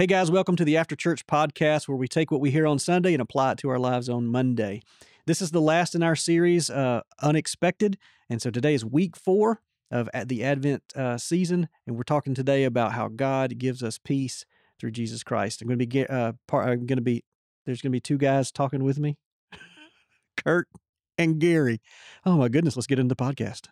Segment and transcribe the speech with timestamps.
[0.00, 2.78] Hey guys, welcome to the After Church podcast where we take what we hear on
[2.78, 4.80] Sunday and apply it to our lives on Monday.
[5.26, 7.98] This is the last in our series, uh, Unexpected.
[8.30, 9.60] And so today is week four
[9.90, 11.68] of the Advent uh, season.
[11.86, 14.46] And we're talking today about how God gives us peace
[14.78, 15.60] through Jesus Christ.
[15.60, 17.22] I'm going to be, uh, part, I'm going to be,
[17.66, 19.18] there's going to be two guys talking with me
[20.42, 20.66] Kurt
[21.18, 21.82] and Gary.
[22.24, 23.66] Oh my goodness, let's get into the podcast.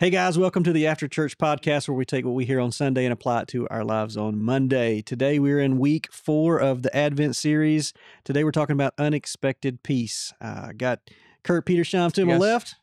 [0.00, 2.70] Hey guys, welcome to the After Church podcast where we take what we hear on
[2.70, 5.02] Sunday and apply it to our lives on Monday.
[5.02, 7.92] Today we're in week four of the Advent series.
[8.22, 10.32] Today we're talking about unexpected peace.
[10.40, 11.00] Uh, got
[11.42, 12.28] Kurt Petersham to yes.
[12.28, 12.76] my left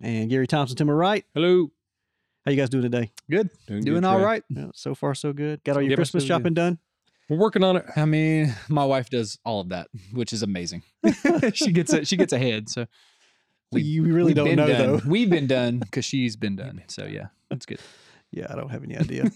[0.00, 1.26] and Gary Thompson to my right.
[1.34, 1.70] Hello.
[2.46, 3.12] How you guys doing today?
[3.30, 3.50] Good.
[3.66, 4.42] Doing, doing good, all right.
[4.48, 5.62] Yeah, so far, so good.
[5.64, 6.78] Got all your yep, Christmas shopping done?
[7.28, 7.84] We're working on it.
[7.96, 10.84] I mean, my wife does all of that, which is amazing.
[11.52, 12.08] she gets it.
[12.08, 12.70] She gets ahead.
[12.70, 12.86] So
[13.72, 14.78] we, you really don't know done.
[14.78, 15.00] though.
[15.06, 16.82] We've been done because she's been done.
[16.88, 17.80] So yeah, that's good.
[18.30, 19.30] Yeah, I don't have any idea.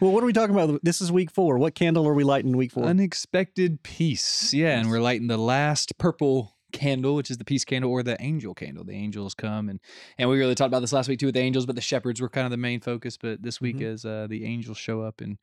[0.00, 0.80] well, what are we talking about?
[0.82, 1.58] This is week four.
[1.58, 2.84] What candle are we lighting week four?
[2.84, 4.54] Unexpected peace.
[4.54, 8.20] Yeah, and we're lighting the last purple candle, which is the peace candle or the
[8.20, 8.84] angel candle.
[8.84, 9.80] The angels come and
[10.18, 12.20] and we really talked about this last week too with the angels, but the shepherds
[12.20, 13.16] were kind of the main focus.
[13.16, 13.94] But this week, mm-hmm.
[13.94, 15.38] as uh, the angels show up and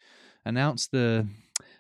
[0.46, 1.28] announce the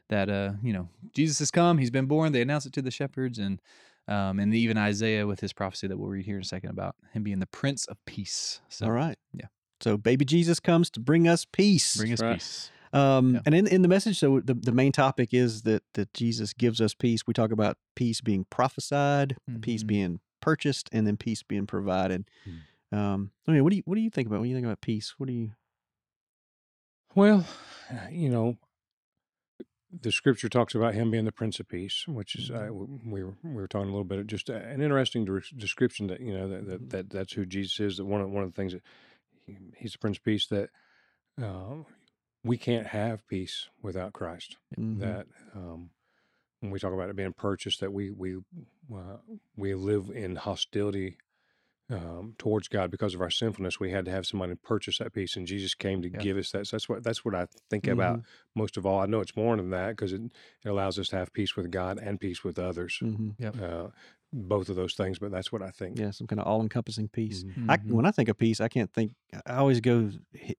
[0.09, 2.31] that uh you know Jesus has come, he's been born.
[2.31, 3.61] They announce it to the shepherds and
[4.07, 6.95] um, and even Isaiah with his prophecy that we'll read here in a second about
[7.13, 8.61] him being the Prince of Peace.
[8.69, 9.17] So, All right.
[9.33, 9.47] Yeah.
[9.81, 11.97] So baby Jesus comes to bring us peace.
[11.97, 12.35] Bring us right.
[12.35, 12.71] peace.
[12.93, 13.41] Um, yeah.
[13.45, 16.79] And in, in the message, so the, the main topic is that that Jesus gives
[16.79, 17.25] us peace.
[17.25, 19.61] We talk about peace being prophesied, mm-hmm.
[19.61, 22.25] peace being purchased, and then peace being provided.
[22.47, 22.97] Mm.
[22.97, 24.81] Um, I mean, what do you what do you think about when you think about
[24.81, 25.15] peace?
[25.17, 25.51] What do you?
[27.15, 27.45] Well,
[28.11, 28.57] you know,
[30.01, 33.11] the scripture talks about him being the Prince of Peace, which is uh, mm-hmm.
[33.11, 36.19] we were we were talking a little bit just uh, an interesting de- description that
[36.19, 36.89] you know that, that, mm-hmm.
[36.89, 37.97] that that's who Jesus is.
[37.97, 38.81] That one of one of the things that
[39.45, 40.69] he, he's the Prince of Peace that
[41.41, 41.83] uh,
[42.43, 44.57] we can't have peace without Christ.
[44.77, 44.99] Mm-hmm.
[45.01, 45.89] That um,
[46.59, 48.37] when we talk about it being purchased, that we we
[48.93, 49.17] uh,
[49.55, 51.17] we live in hostility
[51.93, 53.79] um, towards God because of our sinfulness.
[53.79, 56.17] We had to have somebody purchase that peace, and Jesus came to yeah.
[56.17, 56.67] give us that.
[56.67, 57.93] So that's what that's what I think mm-hmm.
[57.93, 58.21] about
[58.55, 58.99] most of all.
[58.99, 60.21] I know it's more than that because it,
[60.63, 62.99] it allows us to have peace with God and peace with others.
[63.01, 63.29] Mm-hmm.
[63.43, 63.61] Yep.
[63.61, 63.87] Uh,
[64.35, 65.99] both of those things, but that's what I think.
[65.99, 67.43] Yeah, some kind of all-encompassing peace.
[67.43, 67.69] Mm-hmm.
[67.69, 69.13] I, when I think of peace, I can't think.
[69.45, 70.09] I always go,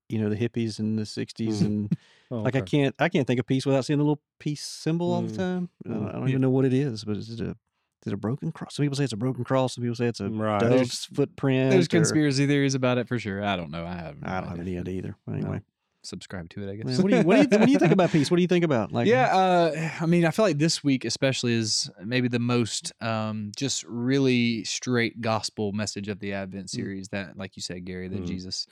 [0.09, 1.67] you know, the hippies in the '60s, mm-hmm.
[1.67, 1.99] and
[2.31, 5.13] oh, like I can't, I can't think of peace without seeing the little peace symbol
[5.13, 5.37] all the mm.
[5.37, 5.69] time.
[5.85, 6.29] I don't, I don't yeah.
[6.29, 7.57] even know what it is, but it's it a
[8.05, 8.77] is it a broken cross?
[8.77, 9.75] Some people say it's a broken cross.
[9.75, 10.61] Some people say it's a right.
[10.61, 11.71] dove's there's, footprint.
[11.71, 13.43] There's or, conspiracy theories about it for sure.
[13.43, 13.87] I don't know.
[13.87, 14.17] I have.
[14.23, 15.17] I don't have any idea either.
[15.27, 15.63] Anyway.
[16.03, 16.85] subscribe to it, I guess.
[16.85, 18.31] Man, what, do you, what, do you, what do you think about peace?
[18.31, 19.07] What do you think about like?
[19.07, 23.53] Yeah, uh, I mean, I feel like this week especially is maybe the most um,
[23.57, 26.71] just really straight gospel message of the Advent mm.
[26.71, 27.09] series.
[27.09, 27.13] Mm.
[27.13, 28.27] That, like you said, Gary, that mm.
[28.27, 28.67] Jesus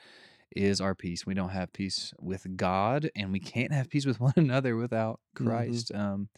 [0.54, 1.24] is our peace.
[1.24, 5.20] We don't have peace with God, and we can't have peace with one another without
[5.34, 5.46] mm-hmm.
[5.46, 5.90] Christ.
[5.92, 6.02] Mm-hmm.
[6.02, 6.28] Um,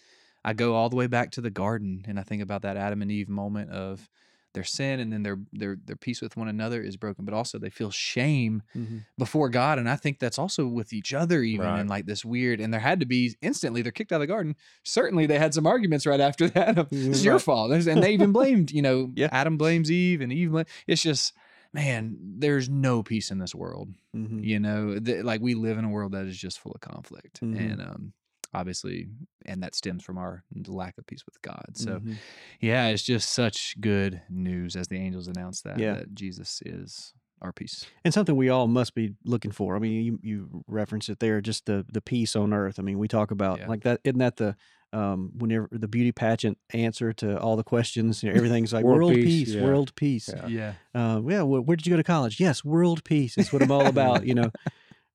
[0.44, 3.02] I go all the way back to the garden and I think about that Adam
[3.02, 4.08] and Eve moment of
[4.54, 7.58] their sin and then their their their peace with one another is broken, but also
[7.58, 8.98] they feel shame mm-hmm.
[9.18, 9.78] before God.
[9.78, 11.80] And I think that's also with each other, even right.
[11.80, 12.60] and like this weird.
[12.60, 14.54] And there had to be instantly they're kicked out of the garden.
[14.84, 16.78] Certainly they had some arguments right after that.
[16.78, 17.24] Of, it's right.
[17.24, 18.70] your fault, and they even blamed.
[18.70, 19.28] You know, yeah.
[19.32, 20.64] Adam blames Eve, and Eve.
[20.86, 21.34] It's just
[21.72, 23.92] man, there's no peace in this world.
[24.16, 24.44] Mm-hmm.
[24.44, 27.40] You know, th- like we live in a world that is just full of conflict,
[27.40, 27.56] mm-hmm.
[27.56, 28.12] and um,
[28.54, 29.08] obviously,
[29.44, 31.66] and that stems from our lack of peace with God.
[31.74, 32.12] So, mm-hmm.
[32.60, 35.94] yeah, it's just such good news as the angels announce that yeah.
[35.94, 39.76] that Jesus is our peace and something we all must be looking for.
[39.76, 42.78] I mean, you you reference it there, just the the peace on earth.
[42.78, 43.68] I mean, we talk about yeah.
[43.68, 44.00] like that.
[44.04, 44.56] Isn't that the
[44.94, 49.00] um, whenever the beauty pageant answer to all the questions, you know, everything's like world,
[49.00, 49.64] world peace, peace yeah.
[49.64, 50.30] world peace.
[50.32, 50.46] Yeah.
[50.46, 50.72] Yeah.
[50.94, 51.42] Uh, yeah.
[51.42, 52.38] Well, where did you go to college?
[52.38, 53.34] Yes, world peace.
[53.34, 54.26] That's what I'm all about.
[54.26, 54.50] you know.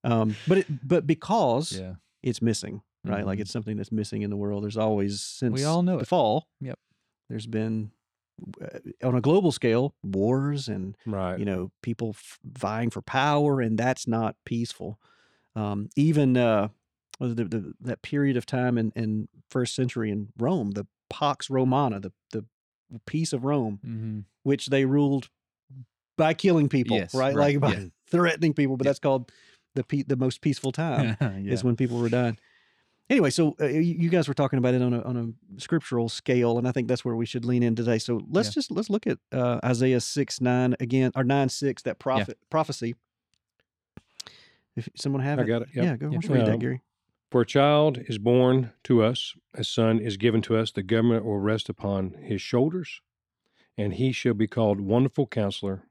[0.02, 1.96] Um, but it, but because yeah.
[2.24, 3.20] it's missing, right?
[3.20, 3.28] Mm-hmm.
[3.28, 4.64] Like it's something that's missing in the world.
[4.64, 6.08] There's always since we all know the it.
[6.08, 6.48] fall.
[6.62, 6.80] Yep.
[7.30, 7.92] There's been
[8.62, 11.38] uh, on a global scale wars and right.
[11.38, 15.00] you know people f- vying for power, and that's not peaceful.
[15.56, 16.70] Um, even uh,
[17.20, 22.00] the, the, that period of time in, in first century in Rome, the Pax Romana,
[22.00, 22.46] the the
[23.06, 24.20] peace of Rome, mm-hmm.
[24.44, 25.30] which they ruled
[26.18, 27.36] by killing people, yes, right?
[27.36, 27.60] right?
[27.60, 27.88] Like by yeah.
[28.10, 29.32] threatening people, but that's called
[29.76, 31.54] the pe- the most peaceful time yeah.
[31.54, 32.38] is when people were dying
[33.10, 36.58] anyway, so uh, you guys were talking about it on a on a scriptural scale,
[36.58, 37.98] and I think that's where we should lean in today.
[37.98, 38.54] So let's yeah.
[38.54, 42.48] just let's look at uh, Isaiah six nine again or nine six that prophet yeah.
[42.50, 42.96] prophecy.
[44.76, 45.70] If someone have I it, got it.
[45.74, 45.86] Yep.
[45.86, 46.10] yeah, go.
[46.10, 46.82] Don't read that, Um, Gary?
[47.32, 51.26] For a child is born to us, a son is given to us, the government
[51.26, 53.02] will rest upon his shoulders,
[53.78, 55.84] and he shall be called Wonderful Counselor,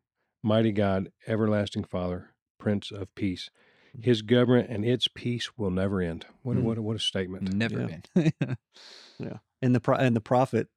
[0.43, 3.51] Mighty God, Everlasting Father, Prince of Peace.
[4.01, 6.27] His government and its peace will never end.
[6.43, 6.63] What, a Mm.
[6.63, 7.53] what, a, what a statement.
[7.55, 8.09] Never end.
[9.19, 9.39] Yeah.
[9.61, 10.69] And the and the prophet,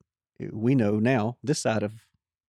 [0.42, 1.94] uh, we know now this side of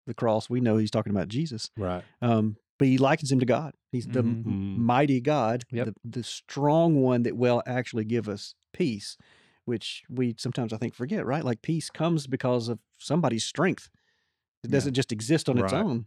[0.08, 1.70] the cross, we know he's talking about Jesus.
[1.78, 2.04] Right.
[2.22, 3.74] Um, but he likens him to God.
[3.92, 4.46] He's the Mhm.
[4.46, 4.78] m- Mm.
[4.78, 5.86] mighty God, Yep.
[5.88, 9.18] the, the strong one that will actually give us peace,
[9.66, 11.26] which we sometimes I think forget.
[11.26, 13.90] Right, like peace comes because of somebody's strength.
[14.64, 14.78] It Yeah.
[14.78, 16.06] doesn't just exist on its own,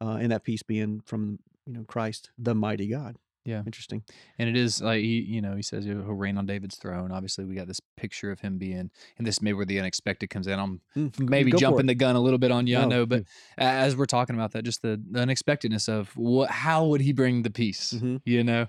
[0.00, 3.16] uh, and that peace being from you know Christ, the mighty God.
[3.44, 3.62] Yeah.
[3.64, 4.02] interesting.
[4.38, 7.10] And it is like he, you know, he says he'll reign on David's throne.
[7.10, 10.46] Obviously, we got this picture of him being, and this may where the unexpected comes
[10.46, 10.58] in.
[10.58, 13.24] I'm Mm, maybe jumping the gun a little bit on you, I know, but
[13.58, 17.12] a- as we're talking about that, just the, the unexpectedness of what, how would he
[17.12, 17.94] bring the peace?
[17.94, 18.20] Mhm.
[18.24, 18.66] You know,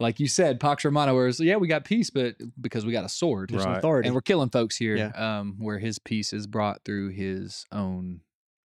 [0.00, 3.08] like you said, Pax Romana, whereas yeah, we got peace, but because we got a
[3.10, 3.76] sword, There's Right.
[3.78, 4.08] authority.
[4.08, 4.96] and we're killing folks here.
[4.96, 5.10] Yeah.
[5.40, 8.20] Um, where his peace is brought through his own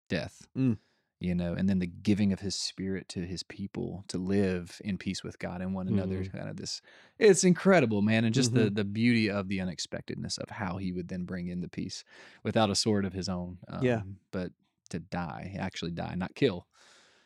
[0.10, 0.48] death.
[0.58, 0.78] Mm.
[1.22, 4.98] You know, and then the giving of his spirit to his people to live in
[4.98, 6.20] peace with God and one another.
[6.20, 6.38] Mm-hmm.
[6.38, 6.82] Kind of this,
[7.18, 11.10] it's incredible, man, and just the the beauty of the unexpectedness of how he would
[11.10, 12.06] then bring in the peace
[12.44, 13.58] without a sword of his own.
[13.68, 14.02] Um, Yeah.
[14.32, 14.54] but
[14.92, 16.68] to die, actually die, not kill.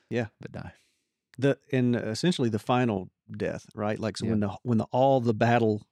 [0.10, 0.28] Yeah.
[0.42, 0.74] but die.
[1.38, 4.00] the and essentially the final death, right?
[4.00, 4.31] Like so Yeah.
[4.31, 5.86] when the when the all the battle,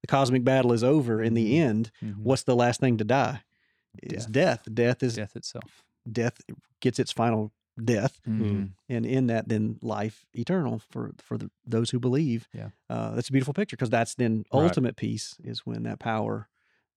[0.00, 1.60] the cosmic battle is over in the Mhm.
[1.60, 2.18] end, Mhm.
[2.22, 3.42] what's the last thing to die?
[4.00, 4.62] It's death.
[4.72, 5.82] Death is death itself.
[6.12, 6.40] Death
[6.80, 7.52] gets its final
[7.82, 8.72] death, Mhm.
[8.88, 12.48] and in that then life eternal for for the, those who believe.
[12.52, 12.70] Yeah.
[12.90, 14.64] uh, that's a beautiful picture because that's then Right.
[14.64, 16.48] ultimate peace is when that power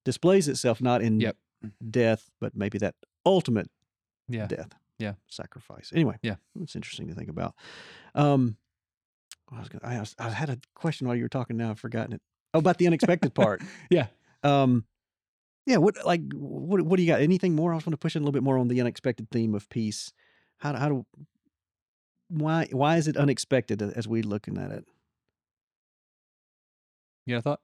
[0.06, 1.38] displays itself not in Yep.
[1.92, 3.70] death, but maybe that ultimate
[4.28, 4.48] Yeah.
[4.48, 4.72] death.
[4.98, 5.14] Yeah.
[5.28, 5.92] Sacrifice.
[5.94, 6.18] Anyway.
[6.24, 6.36] Yeah.
[6.60, 7.56] It's interesting to think about.
[8.16, 8.58] Um,
[9.52, 11.58] I was gonna, I, was, I had a question while you were talking.
[11.58, 12.22] Now I've forgotten it.
[12.54, 13.62] Oh, about the unexpected part.
[13.92, 14.08] Yeah.
[14.44, 14.86] Um,
[15.66, 15.78] yeah.
[15.78, 17.22] What like what what do you got?
[17.22, 17.74] Anything more?
[17.74, 19.70] I just want to push in a little bit more on the unexpected theme of
[19.70, 20.12] peace.
[20.60, 21.06] How do- how do
[22.30, 24.86] why why is it unexpected as we looking at it?
[27.26, 27.60] yeah i thought?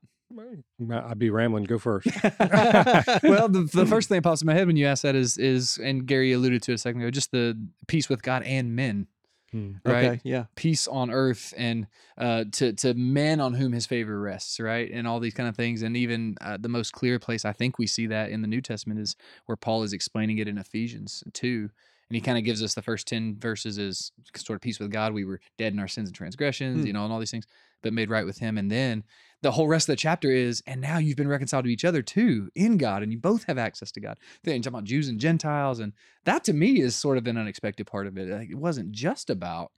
[0.91, 1.63] I'd be rambling.
[1.63, 2.07] Go first.
[2.39, 5.37] well, the, the first thing that pops in my head when you ask that is
[5.37, 7.57] is and Gary alluded to it a second ago, just the
[7.87, 9.07] peace with God and men,
[9.51, 9.73] Hmm.
[9.85, 10.05] right?
[10.05, 10.21] Okay.
[10.23, 10.45] Yeah.
[10.55, 14.89] Peace on earth and uh, to to men on whom His favor rests, right?
[14.91, 17.79] And all these kind of things, and even uh, the most clear place I think
[17.79, 19.15] we see that in the New Testament is
[19.45, 21.69] where Paul is explaining it in Ephesians two.
[22.09, 24.91] And he kind of gives us the first 10 verses as sort of peace with
[24.91, 25.11] God.
[25.13, 26.87] We were dead in our sins and transgressions, Hmm.
[26.87, 27.45] you know, and all these things,
[27.81, 28.57] but made right with him.
[28.57, 29.03] And then
[29.41, 32.01] the whole rest of the chapter is, and now you've been reconciled to each other
[32.01, 34.19] too in God, and you both have access to God.
[34.43, 35.93] Then talking about Jews and Gentiles, and
[36.25, 38.29] that to me is sort of an unexpected part of it.
[38.29, 39.71] Like, it wasn't just about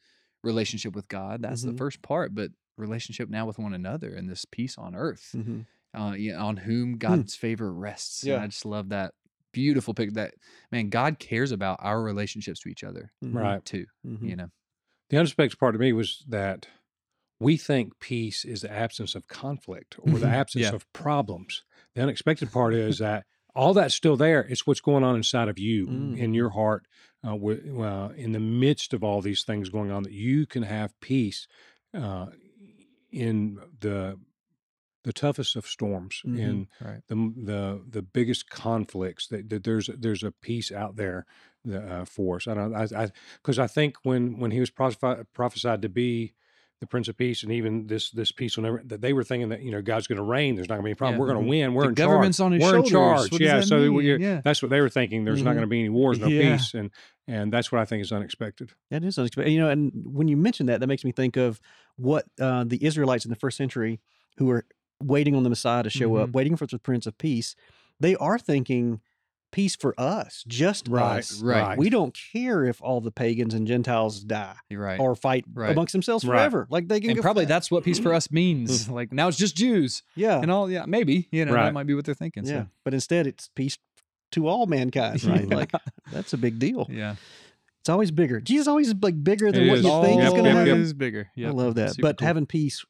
[0.44, 1.42] relationship with God.
[1.42, 1.70] That's Mhm.
[1.72, 5.62] the first part, but relationship now with one another and this peace on earth, hmm
[5.94, 8.28] uh, yeah, on whom God's favor rests.
[8.28, 8.40] And Yeah.
[8.40, 9.14] I just love that
[9.54, 10.14] beautiful pic.
[10.14, 10.36] That
[10.72, 13.64] man, God cares about our relationships to each other Right.
[13.66, 13.86] too.
[14.04, 14.30] Mhm.
[14.30, 14.50] You know,
[15.10, 16.68] The unexpected part to me was that
[17.40, 20.32] we think peace is the absence of conflict or the Mhm.
[20.34, 20.76] absence Yeah.
[20.76, 21.64] of problems.
[21.96, 23.26] The unexpected part is that
[23.56, 24.42] all that's still there.
[24.42, 26.18] It's what's going on inside of you, Mm.
[26.18, 26.86] in your heart,
[27.24, 31.00] uh, uh, in the midst of all these things going on, that you can have
[31.00, 31.48] peace
[31.94, 32.28] uh,
[33.12, 34.20] in the
[35.04, 36.38] the toughest of storms, Mhm.
[36.38, 37.02] in right?
[37.08, 41.26] the the the biggest conflicts that, that there's there's a peace out there
[41.72, 42.48] uh, for us.
[42.48, 46.34] I don't I because I, think when when he was prophesyed, prophesied to be
[46.82, 49.50] the Prince of Peace, and even this this peace will never that they were thinking
[49.50, 50.56] that you know God's going to reign.
[50.56, 51.16] There's not going to be a problem.
[51.16, 51.20] Yeah.
[51.20, 51.74] We're going to win.
[51.74, 52.46] We're The in government's charge.
[52.46, 52.86] on his We're shoulders.
[52.90, 53.32] in charge.
[53.34, 53.56] What yeah.
[53.60, 54.42] that So Yeah.
[54.44, 55.26] that's what they were thinking.
[55.26, 55.54] There's not Mhm.
[55.56, 56.56] going to be any wars, no Yeah.
[56.56, 56.90] peace, and
[57.28, 58.72] and that's what I think is unexpected.
[58.92, 59.52] That is unexpected.
[59.52, 61.60] You know, and when you mention that, that makes me think of
[61.98, 64.00] what uh, the Israelites in the first century
[64.38, 64.66] who were
[65.04, 66.34] waiting on the Messiah to show up, Mhm.
[66.34, 67.56] waiting for the Prince of Peace,
[68.00, 69.02] they are thinking
[69.52, 71.42] peace for us, just Right, us.
[71.42, 71.78] right.
[71.78, 75.00] We don't care if all the pagans and Gentiles die right.
[75.00, 75.72] or fight Right.
[75.72, 76.38] amongst themselves Right.
[76.38, 76.68] forever.
[76.70, 78.90] Like they can and go probably that's what peace for us means.
[78.90, 80.70] like now it's just Jews yeah, and all.
[80.70, 82.46] Yeah, maybe you know that might be what they're thinking.
[82.46, 82.64] yeah.
[82.64, 82.68] So.
[82.84, 83.78] But instead, it's peace
[84.34, 85.46] to all mankind, right?
[85.50, 85.56] Yeah.
[85.56, 85.72] Like
[86.12, 86.86] that's a big deal.
[86.90, 87.16] Yeah,
[87.80, 88.40] It's always bigger.
[88.42, 89.86] Jesus is always like bigger than It what is.
[89.86, 90.68] you think Yep, is going to yep, happen.
[90.76, 90.78] yep.
[90.78, 91.30] is bigger.
[91.38, 91.92] I love that.
[91.96, 92.28] Super but cool.
[92.28, 92.86] having peace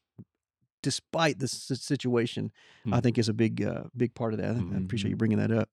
[0.81, 2.51] despite the situation,
[2.85, 2.99] I Hmm.
[3.01, 4.55] think is a big, uh, big part of that.
[4.55, 5.11] I appreciate Mhm.
[5.11, 5.69] you bringing that up.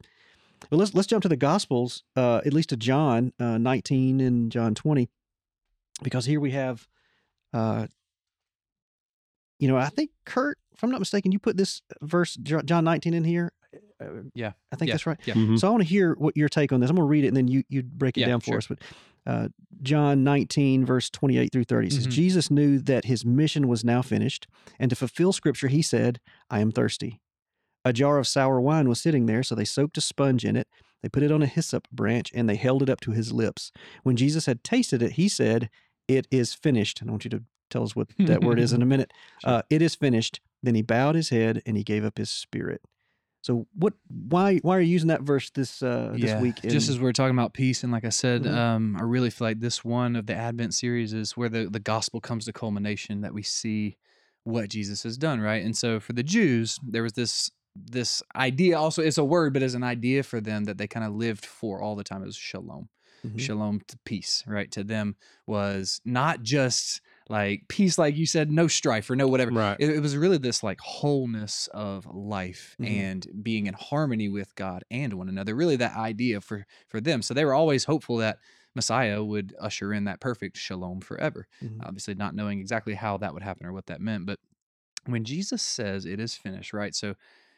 [0.70, 4.50] Well, let's let's jump to the Gospels, uh, at least to John uh, 19 and
[4.50, 5.08] John 20,
[6.02, 6.88] because here we have,
[7.52, 7.86] uh,
[9.58, 13.14] you know, I think Kurt, if I'm not mistaken, you put this verse John 19
[13.14, 13.52] in here.
[14.00, 14.52] Uh, Yeah.
[14.72, 14.94] I think Yeah.
[14.94, 15.18] that's right.
[15.26, 15.34] Yeah.
[15.34, 15.58] Mhm.
[15.58, 16.90] So I want to hear what your take on this.
[16.90, 18.58] I'm going to read it and then you you break it Yeah, down for sure.
[18.58, 18.66] us.
[18.66, 18.78] But
[19.28, 19.48] Uh,
[19.82, 22.10] John 19, verse 28 through 30 says, Mhm.
[22.12, 24.46] Jesus knew that his mission was now finished,
[24.78, 27.20] and to fulfill scripture, he said, I am thirsty.
[27.86, 30.66] A jar of sour wine was sitting there, so they soaked a sponge in it.
[31.02, 33.70] They put it on a hyssop branch, and they held it up to his lips.
[34.02, 35.70] When Jesus had tasted it, he said,
[36.08, 37.00] It is finished.
[37.00, 39.12] And I want you to tell us what that word is in a minute.
[39.44, 40.40] Uh, it is finished.
[40.62, 42.80] Then he bowed his head and he gave up his spirit.
[43.42, 43.92] So what?
[44.08, 44.56] Why?
[44.58, 46.60] Why are you using that verse this uh, this week?
[46.62, 48.52] just as we're talking about peace, and like I said, Mhm.
[48.56, 51.78] um, I really feel like this one of the Advent series is where the the
[51.78, 53.20] gospel comes to culmination.
[53.20, 53.96] That we see
[54.42, 55.64] what Jesus has done, right?
[55.64, 57.50] And so for the Jews, there was this
[57.84, 58.78] this idea.
[58.78, 61.44] Also, it's a word, but as an idea for them that they kind of lived
[61.46, 62.22] for all the time.
[62.22, 62.88] It was shalom
[63.24, 63.38] Mhm.
[63.38, 65.14] shalom to peace right to them
[65.46, 69.76] was not just like peace like you said no strife or no whatever Right.
[69.78, 72.86] it, it was really this like wholeness of life Mhm.
[72.88, 77.20] and being in harmony with god and one another really that idea for for them
[77.20, 78.38] so they were always hopeful that
[78.74, 81.80] messiah would usher in that perfect shalom forever Mhm.
[81.80, 84.38] obviously not knowing exactly how that would happen or what that meant but
[85.06, 87.14] when jesus says it is finished right so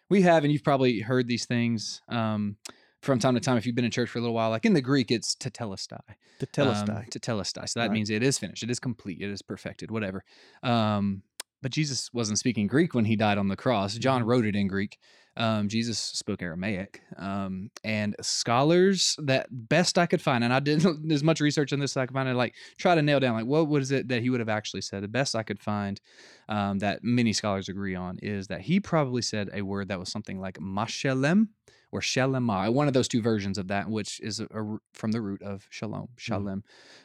[0.08, 2.56] we have and you've probably heard these things um,
[3.02, 4.72] from time to time if you've been in church for a little while like in
[4.74, 6.00] the greek it's tetelestai
[6.38, 7.04] to telestai.
[7.04, 7.68] um, to telestai.
[7.68, 7.92] So that Right.
[7.92, 10.22] means it is finished, it is complete, it is perfected, whatever.
[10.62, 11.22] Um,
[11.62, 13.96] but Jesus wasn't speaking Greek when he died on the cross.
[13.98, 14.26] John Mhm.
[14.26, 14.98] wrote it in Greek.
[15.38, 17.00] Um, Jesus spoke Aramaic.
[17.16, 21.78] Um, and scholars that best I could find, and I did as much research on
[21.78, 24.08] this as I could find, and like try to nail down like what was it
[24.08, 25.02] that he would have actually said.
[25.02, 26.00] The best I could find
[26.48, 30.10] um, that many scholars agree on is that he probably said a word that was
[30.10, 31.50] something like mashalem
[31.90, 35.20] or shalema, one of those two versions of that, which is a, a from the
[35.22, 36.62] root of shalom, shalem,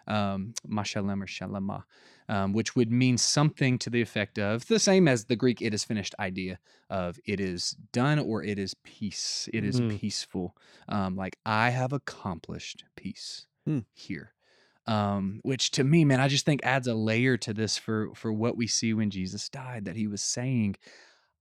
[0.07, 1.83] um, mashalem or shalema,
[2.29, 5.73] um, which would mean something to the effect of the same as the Greek "it
[5.73, 6.59] is finished" idea
[6.89, 9.89] of it is done or it is peace, it is Mhm.
[9.89, 10.55] peaceful,
[10.89, 13.79] um, like I have accomplished peace Hmm.
[13.93, 14.33] here.
[14.85, 18.33] Um, which to me, man, I just think adds a layer to this for for
[18.33, 19.85] what we see when Jesus died.
[19.85, 20.75] That he was saying,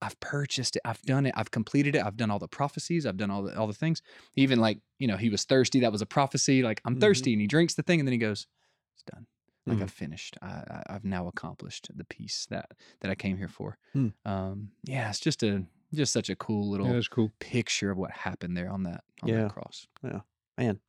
[0.02, 0.82] I've purchased it.
[0.84, 1.34] I've done it.
[1.36, 2.04] I've completed it.
[2.04, 3.06] I've done all the prophecies.
[3.06, 4.02] I've done all the all the things.
[4.36, 5.80] Even like you know, he was thirsty.
[5.80, 6.62] That was a prophecy.
[6.62, 7.00] Like I'm Mhm.
[7.00, 8.46] thirsty, and he drinks the thing, and then he goes,
[8.94, 9.26] "It's done.
[9.66, 9.82] Like Mhm.
[9.82, 10.36] I've finished.
[10.42, 14.08] I, I, I've now accomplished the peace that that I came here for." Hmm.
[14.24, 17.30] Um, yeah, it's just a just such a cool little Yeah, cool.
[17.38, 19.42] picture of what happened there on that on Yeah.
[19.42, 19.86] that cross.
[20.02, 20.20] Yeah.
[20.58, 20.80] Man.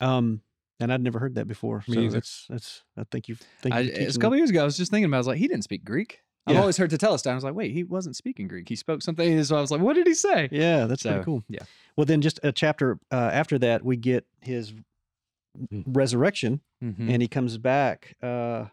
[0.00, 0.42] Um,
[0.80, 1.84] and I'd never heard that before.
[1.88, 2.10] Me so either.
[2.12, 2.82] that's that's.
[2.96, 5.16] I think you think I, it's a couple years ago, I was just thinking about.
[5.16, 6.22] it, I was like, he didn't speak Greek.
[6.48, 6.60] I've Yeah.
[6.60, 7.30] always heard to tell us Tetelestai.
[7.32, 8.68] I was like, wait, he wasn't speaking Greek.
[8.68, 9.42] He spoke something.
[9.44, 10.48] So I was like, what did he say?
[10.50, 11.44] Yeah, that's So, pretty cool.
[11.48, 11.60] yeah.
[11.96, 14.72] Well, then just a chapter uh, after that, we get his
[15.58, 15.84] Mhm.
[15.86, 17.08] resurrection, Mhm.
[17.10, 18.66] and he comes back uh,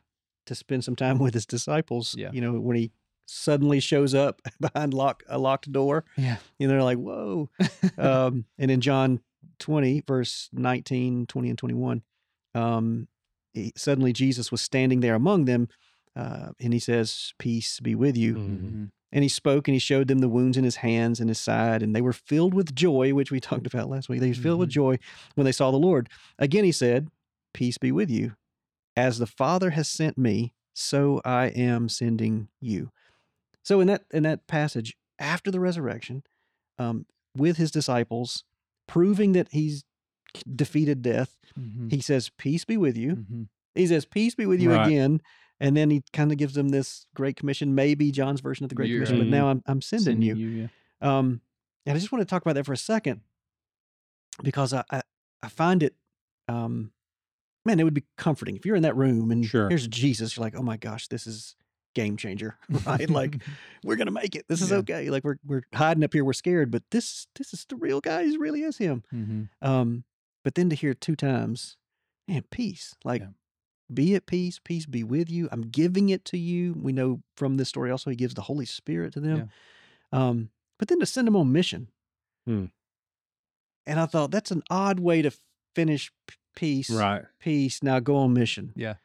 [0.46, 2.16] to spend some time with his disciples.
[2.18, 2.32] Yeah.
[2.32, 2.92] You know, when he
[3.26, 6.38] suddenly shows up behind lock a locked door, Yeah.
[6.60, 7.50] you know, they're like, "Whoa!"
[7.98, 9.22] um, and in John
[9.58, 12.04] 20, verse 19, 20, and 21,
[12.54, 13.08] um,
[13.54, 15.70] he, suddenly Jesus was standing there among them,
[16.16, 18.62] uh, and he says, "Peace be with you." Mhm.
[18.62, 18.92] Mhm.
[19.12, 21.82] And he spoke and he showed them the wounds in his hands and his side,
[21.82, 24.20] and they were filled with joy, which we talked about last week.
[24.20, 24.74] They were filled with Mhm.
[24.74, 24.98] joy
[25.36, 26.10] when they saw the Lord.
[26.38, 27.10] Again, he said,
[27.54, 28.36] Peace be with you.
[28.98, 32.92] As the Father has sent me, so I am sending you.
[33.64, 36.24] So in that in that passage, after the resurrection,
[36.78, 37.06] um,
[37.38, 38.44] with his disciples,
[38.88, 39.84] proving that he's
[40.54, 41.92] defeated death, Mhm.
[41.92, 43.16] he says, Peace be with you.
[43.16, 43.48] Mhm.
[43.76, 44.88] He says, Peace be with you Right.
[44.88, 45.22] again.
[45.60, 48.76] And then he kind of gives them this Great Commission, maybe John's version of the
[48.76, 50.48] Great You're Commission, but now I'm, I'm sending, Sending you.
[50.48, 50.68] yeah.
[51.02, 51.42] Um,
[51.86, 53.22] and I just want to talk about that for a second
[54.44, 55.02] because I, I,
[55.42, 55.96] I find it,
[56.48, 56.92] um,
[57.66, 59.70] man, it would be comforting if you're in that room and Sure.
[59.70, 60.36] here's Jesus.
[60.36, 61.56] You're like, oh my gosh, this is
[61.94, 63.10] game changer, right?
[63.10, 63.42] like
[63.84, 64.46] we're gonna make it.
[64.50, 64.78] This is Yeah.
[64.78, 65.10] okay.
[65.10, 68.26] Like we're we're hiding up here, we're scared, but this this is the real guy.
[68.26, 69.04] He really is him.
[69.14, 69.50] Mhm.
[69.62, 70.04] Um,
[70.44, 71.78] but then to hear two times,
[72.28, 72.96] man, peace.
[73.06, 73.28] Like, Yeah.
[73.94, 74.60] Be at peace.
[74.64, 75.48] Peace be with you.
[75.52, 76.74] I'm giving it to you.
[76.78, 79.50] We know from this story also he gives the Holy Spirit to them.
[80.12, 80.50] Um,
[80.80, 81.90] but then to send them on mission.
[82.46, 82.66] Hmm.
[83.86, 85.32] And I thought that's an odd way to
[85.76, 86.12] finish
[86.56, 86.90] peace.
[86.90, 87.24] Right.
[87.40, 87.84] Peace.
[87.84, 88.74] Now go on mission.
[88.76, 88.96] Yeah.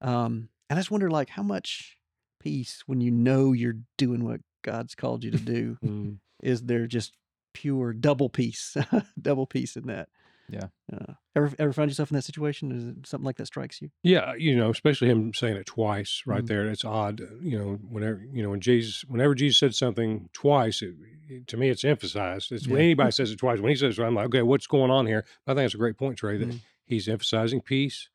[0.00, 1.96] Um, and I just wonder, like, how much
[2.40, 6.18] peace when you know you're doing what God's called you to do Mm.
[6.42, 7.12] is there just
[7.52, 8.76] pure double peace,
[9.20, 10.08] double peace in that.
[10.48, 10.66] Yeah.
[10.92, 12.70] Uh, ever ever find yourself in that situation?
[12.70, 13.90] Is it something like that strikes you?
[14.02, 16.48] Yeah, you know, especially him saying it twice right Mhm.
[16.48, 16.68] there.
[16.68, 17.74] It's odd, uh, you know.
[17.88, 20.94] Whenever you know when Jesus, whenever Jesus said something twice, it,
[21.28, 22.52] it- to me it's emphasized.
[22.52, 23.60] It's when anybody says it twice.
[23.60, 25.24] When he says, it, I'm like, okay, what's going on here?
[25.46, 26.36] I think it's a great point, Trey.
[26.36, 26.60] That Mhm.
[26.84, 28.08] he's emphasizing peace,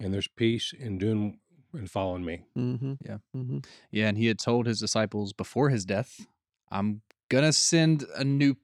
[0.00, 1.38] and there's peace in doing
[1.72, 2.42] and following me.
[2.56, 2.94] Mm-hmm.
[3.04, 3.18] Yeah.
[3.36, 3.58] Mm-hmm.
[3.90, 6.26] Yeah, and he had told his disciples before his death,
[6.70, 8.56] "I'm gonna send a new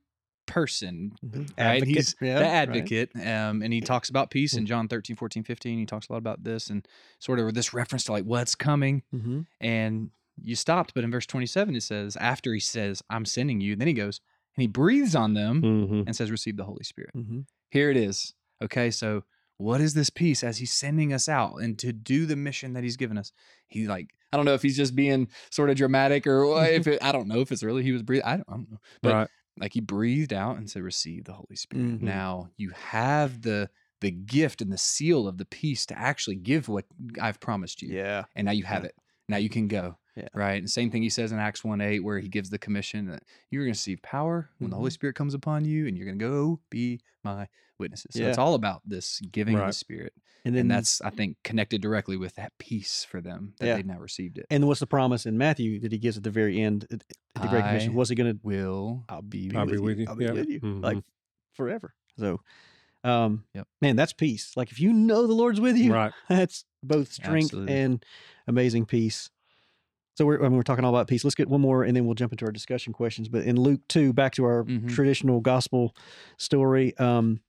[0.53, 1.49] person, Mhm.
[1.59, 1.83] right?
[1.83, 2.51] Advocate, He's yeah, the right.
[2.51, 3.11] advocate.
[3.17, 5.79] Um, and he talks about peace in John 13, 14, 15.
[5.79, 6.87] He talks a lot about this and
[7.19, 9.03] sort of this reference to like what's coming.
[9.15, 9.47] Mhm.
[9.61, 13.77] And you stopped, but in verse 27, it says, after he says, I'm sending you,
[13.77, 14.21] then he goes
[14.57, 17.15] and he breathes on them hmm and says, Receive the Holy Spirit.
[17.17, 17.47] Mhm.
[17.71, 18.35] Here it is.
[18.63, 19.25] Okay, so
[19.57, 22.83] what is this peace as he's sending us out and to do the mission that
[22.83, 23.33] he's given us?
[23.69, 27.03] He like, I don't know if he's just being sort of dramatic or if it,
[27.03, 28.27] I don't know if it's really he was breathing.
[28.27, 29.29] I don't, I don't know, but right.
[29.59, 32.01] Like he breathed out and said, "Receive the Holy Spirit." Mhm.
[32.01, 36.69] Now you have the the gift and the seal of the peace to actually give
[36.69, 36.87] what
[37.21, 38.25] I've promised you, Yeah.
[38.35, 38.89] and now you have Yeah.
[38.89, 38.97] it.
[39.29, 39.99] Now you can go.
[40.17, 40.29] Yeah.
[40.35, 40.59] Right.
[40.59, 43.23] And same thing he says in Acts 1 8, where he gives the commission that
[43.51, 44.95] you're going to receive power when the Holy Mhm.
[44.95, 48.11] Spirit comes upon you and you're going to go be my witnesses.
[48.15, 48.29] So Yeah.
[48.29, 50.13] it's all about this giving of the Spirit.
[50.45, 53.77] And then and that's, I think, connected directly with that peace for them that Yeah.
[53.77, 54.47] they've now received it.
[54.51, 57.05] and what's the promise in Matthew that he gives at the very end at
[57.37, 57.95] at the Great Commission?
[57.95, 60.07] Was he going to Will I'll be, I'll be with you.
[60.09, 60.33] I'll be Yeah.
[60.33, 60.83] with you Mhm.
[60.83, 61.03] like
[61.55, 61.95] forever.
[62.19, 62.41] So,
[63.05, 63.67] um, Yep.
[63.81, 64.57] man, that's peace.
[64.57, 66.13] Like if you know the Lord's with you, Right.
[66.29, 67.75] that's both strength Absolutely.
[67.75, 68.05] and
[68.47, 69.31] amazing peace.
[70.15, 71.25] So we're, I mean, we're talking all about peace.
[71.25, 73.29] Let's get one more, and then we'll jump into our discussion questions.
[73.29, 74.89] But in Luke two, back to our Mhm.
[74.95, 75.95] traditional gospel
[76.37, 76.97] story.
[76.99, 77.41] Um,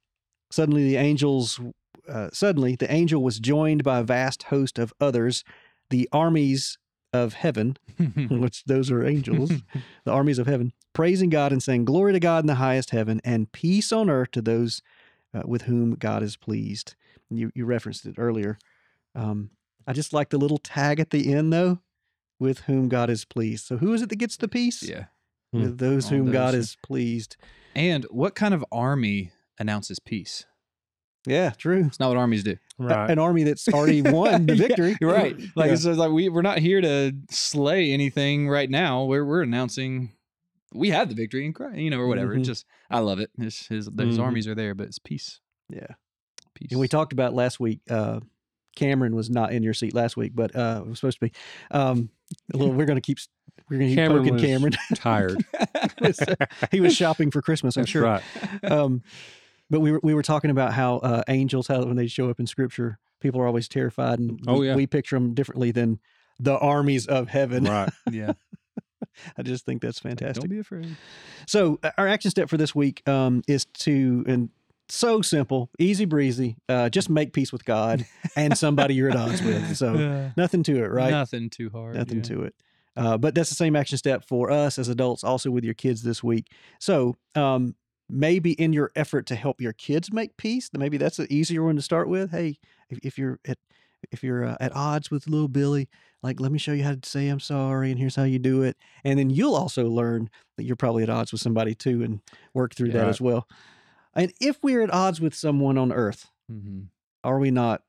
[0.52, 1.60] suddenly, the angels.
[2.08, 5.44] Uh, suddenly, the angel was joined by a vast host of others,
[5.90, 6.78] the armies
[7.14, 7.78] of heaven,
[8.30, 9.62] which those are angels,
[10.04, 13.22] the armies of heaven, praising God and saying, Glory to God in the highest heaven,
[13.24, 14.82] and peace on earth to those
[15.34, 16.96] uh, with whom God is pleased.
[17.30, 18.58] And you, you referenced it earlier.
[19.16, 19.52] Um,
[19.88, 21.80] I just like the little tag at the end, though,
[22.44, 23.66] with whom God is pleased.
[23.66, 24.84] So, who is it that gets the peace?
[24.84, 25.06] yeah.
[25.52, 25.62] Hmm.
[25.62, 27.38] With those All whom God is pleased.
[27.76, 30.46] And what kind of army announces peace?
[31.26, 31.86] Yeah, true.
[31.88, 32.58] It's not what armies do.
[32.78, 33.10] Right.
[33.10, 34.96] An army that's already won the victory.
[35.00, 35.40] You're right.
[35.56, 35.74] Like Yeah.
[35.74, 39.06] it's like we we're not here to slay anything right now.
[39.06, 40.12] We're we're announcing
[40.74, 42.34] we have the victory in Christ, you know, or whatever.
[42.36, 42.40] Mhm.
[42.40, 43.30] It's just I love it.
[43.38, 44.24] It's his those Mhm.
[44.24, 45.40] armies are there, but it's peace.
[45.70, 45.88] yeah.
[46.56, 46.70] Peace.
[46.72, 47.80] And we talked about last week.
[47.90, 48.20] Uh,
[48.76, 51.32] Cameron was not in your seat last week, but uh, it was supposed to be.
[51.72, 52.10] Um,
[52.54, 53.20] we're going to keep
[53.70, 54.74] we're going to keep Cameron poking was Cameron.
[54.96, 55.46] Tired.
[56.72, 58.04] he was shopping for Christmas, I'm That's sure.
[58.04, 58.24] right.
[58.64, 59.02] Um,
[59.70, 62.40] but we were we were talking about how uh, angels, how when they show up
[62.40, 64.76] in Scripture, people are always terrified, and Oh, we, yeah.
[64.76, 66.00] we picture them differently than
[66.40, 67.64] the armies of heaven.
[67.64, 67.90] Right.
[68.12, 68.34] yeah.
[69.38, 70.42] I just think that's fantastic.
[70.42, 70.96] Don't be afraid.
[71.48, 74.50] So uh, our action step for this week um, is to and
[74.90, 76.58] so simple, easy breezy.
[76.68, 79.76] Uh, just make peace with God and somebody you're at odds with.
[79.78, 81.12] So nothing to it, right?
[81.12, 81.96] Nothing too hard.
[81.96, 82.24] Nothing yeah.
[82.24, 82.56] to it.
[82.96, 86.04] Uh, but that's the same action step for us as adults, also with your kids
[86.04, 86.52] this week.
[86.80, 87.76] So um,
[88.10, 91.64] maybe in your effort to help your kids make peace, then maybe that's an easier
[91.64, 92.32] one to start with.
[92.32, 92.58] Hey,
[92.90, 93.58] if, if you're at
[94.12, 95.88] if you're uh, at odds with little Billy,
[96.22, 98.62] like let me show you how to say I'm sorry, and here's how you do
[98.62, 102.20] it, and then you'll also learn that you're probably at odds with somebody too, and
[102.54, 103.48] work through that as well.
[104.16, 106.90] And if we're at odds with someone on earth, Mhm.
[107.24, 107.84] are we not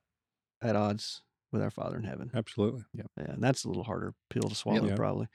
[0.63, 2.31] at odds with our Father in heaven?
[2.35, 2.85] Absolutely.
[2.95, 4.95] Yeah, and that's a little harder pill to swallow, Yeah.
[4.97, 5.27] probably.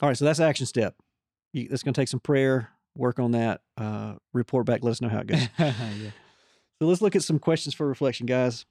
[0.00, 0.96] All right, so that's action step.
[1.52, 2.70] You, that's going to take some prayer.
[2.96, 3.62] Work on that.
[3.76, 4.82] Uh, report back.
[4.82, 5.48] Let us know how it goes.
[5.58, 6.10] yeah.
[6.78, 8.66] so let's look at some questions for reflection, guys.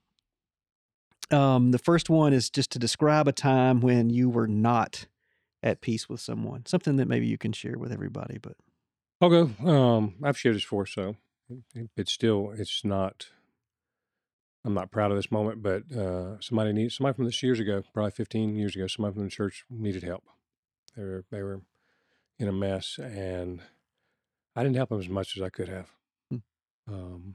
[1.31, 5.05] Um, the first one is just to describe a time when you were not
[5.61, 6.65] at peace with someone.
[6.65, 8.37] Something that maybe you can share with everybody.
[8.39, 8.55] But
[9.21, 9.51] I'll go.
[9.65, 11.15] Um, I've shared this before, so
[11.95, 13.27] it's still it's not.
[14.65, 17.81] I'm not proud of this moment, but uh, somebody needs somebody from this years ago,
[17.93, 20.23] probably 15 years ago, somebody from the church needed help.
[20.95, 21.61] They were they were
[22.37, 23.61] in a mess, and
[24.55, 25.91] I didn't help them as much as I could have.
[26.29, 26.37] Hmm.
[26.87, 27.33] Um,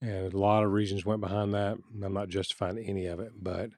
[0.00, 1.78] and a lot of reasons went behind that.
[2.02, 3.70] I'm not justifying any of it, but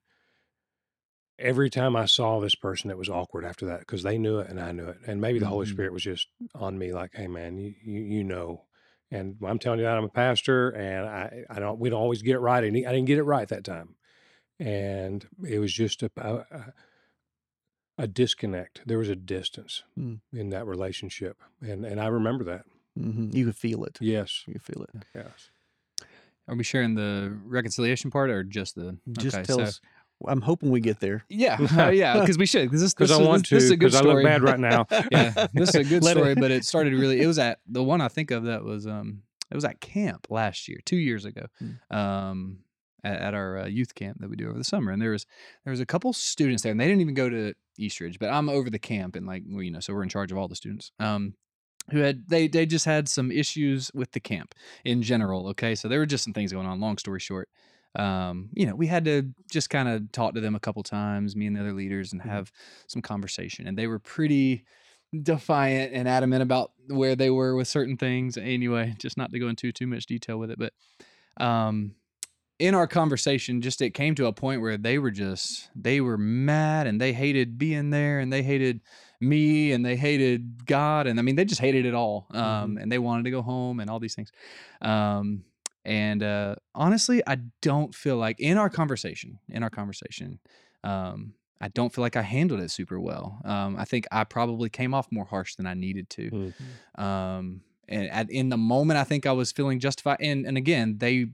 [1.42, 4.48] every time I saw this person, it was awkward after that because they knew it
[4.48, 5.70] and I knew it, and maybe the Holy Mhm.
[5.72, 8.64] Spirit was just on me, like, "Hey, man, you you, you know."
[9.10, 12.22] And I'm telling you that I'm a pastor, and I I don't we don't always
[12.22, 13.96] get it right, and I didn't get it right that time,
[14.58, 16.72] and it was just a a,
[17.98, 18.82] a disconnect.
[18.86, 20.14] There was a distance Hmm.
[20.32, 22.64] in that relationship, and and I remember that.
[22.98, 23.98] mhm, you could feel it.
[24.00, 25.04] Yes, You feel it.
[25.14, 25.50] yes.
[26.48, 28.98] Are we sharing the reconciliation part or just the?
[29.12, 29.80] Just okay, tell so- us.
[30.28, 31.24] I'm hoping we get there.
[31.28, 32.64] Yeah, uh, yeah, because we should.
[32.68, 33.74] Because this, Because this I is- want this is to.
[33.74, 34.24] a good Because I look story.
[34.24, 34.86] bad right now.
[35.12, 37.20] yeah, this is a good Let it- story, but it started really.
[37.20, 40.26] It was at the one I think of that was um it was at camp
[40.30, 41.96] last year, two years ago, Hmm.
[41.96, 42.58] um
[43.04, 45.26] at, at our uh, youth camp that we do over the summer, and there was
[45.64, 48.48] there was a couple students there, and they didn't even go to Eastridge, but I'm
[48.48, 50.56] over the camp, and like well, you know, so we're in charge of all the
[50.56, 50.92] students.
[51.00, 51.34] Um,
[51.90, 54.54] who had they they just had some issues with the camp
[54.84, 55.48] in general.
[55.48, 56.78] Okay, so there were just some things going on.
[56.80, 57.48] Long story short,
[57.96, 61.36] um, you know, we had to just kind of talk to them a couple times,
[61.36, 62.28] me and the other leaders, and Mhm.
[62.30, 62.52] have
[62.88, 63.66] some conversation.
[63.66, 64.64] And they were pretty,
[65.22, 68.38] defiant and adamant about where they were with certain things.
[68.38, 70.72] Anyway, just not to go into too much detail with it, but
[71.38, 71.94] um,
[72.58, 76.18] in our conversation, just it came to a point where they were just they were
[76.18, 78.80] mad and they hated being there and they hated
[79.20, 82.26] me and they hated God and I mean they just hated it all.
[82.30, 84.30] Um, and they wanted to go home and all these things.
[84.80, 85.44] Um,
[85.84, 90.38] and uh, honestly, I don't feel like in our conversation, in our conversation,
[90.84, 93.40] um, I don't feel like I handled it super well.
[93.44, 96.30] Um, I think I probably came off more harsh than I needed to.
[96.30, 97.02] Mm.
[97.02, 100.18] Um, and at, in the moment, I think I was feeling justified.
[100.20, 101.26] And and again, they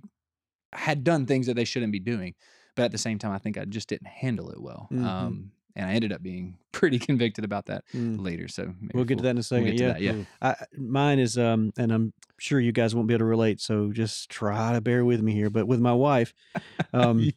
[0.72, 2.34] had done things that they shouldn't be doing,
[2.74, 4.88] but at the same time, I think I just didn't handle it well.
[4.92, 5.04] Mhm.
[5.04, 8.20] Um, and I ended up being pretty convicted about that Mm.
[8.20, 8.48] later.
[8.48, 9.78] So maybe We'll get to that in a we'll second.
[9.80, 9.88] yeah.
[9.88, 10.12] that, yeah.
[10.12, 10.26] Mm.
[10.42, 13.90] I, mine is, um, and I'm sure you guys won't be able to relate, so
[13.92, 15.48] just try to bear with me here.
[15.50, 16.34] But with my wife,
[16.92, 17.30] um,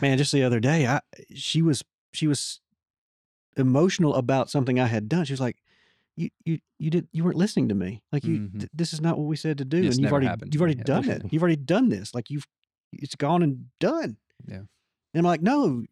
[0.00, 1.00] man, just the other day, I
[1.34, 2.60] she was she was
[3.56, 5.24] emotional about something I had done.
[5.24, 5.56] She was like,
[6.16, 8.02] "You you you did you weren't listening to me.
[8.12, 8.58] Like you, Mhm.
[8.60, 10.78] th- this is not what we said to do, This and you've already you've already
[10.78, 10.84] yeah.
[10.84, 11.22] done it.
[11.30, 12.14] You've already done this.
[12.14, 12.46] Like you've
[12.92, 14.16] it's gone and done.
[14.48, 14.56] Yeah.
[14.56, 14.66] And
[15.16, 15.84] I'm like, no,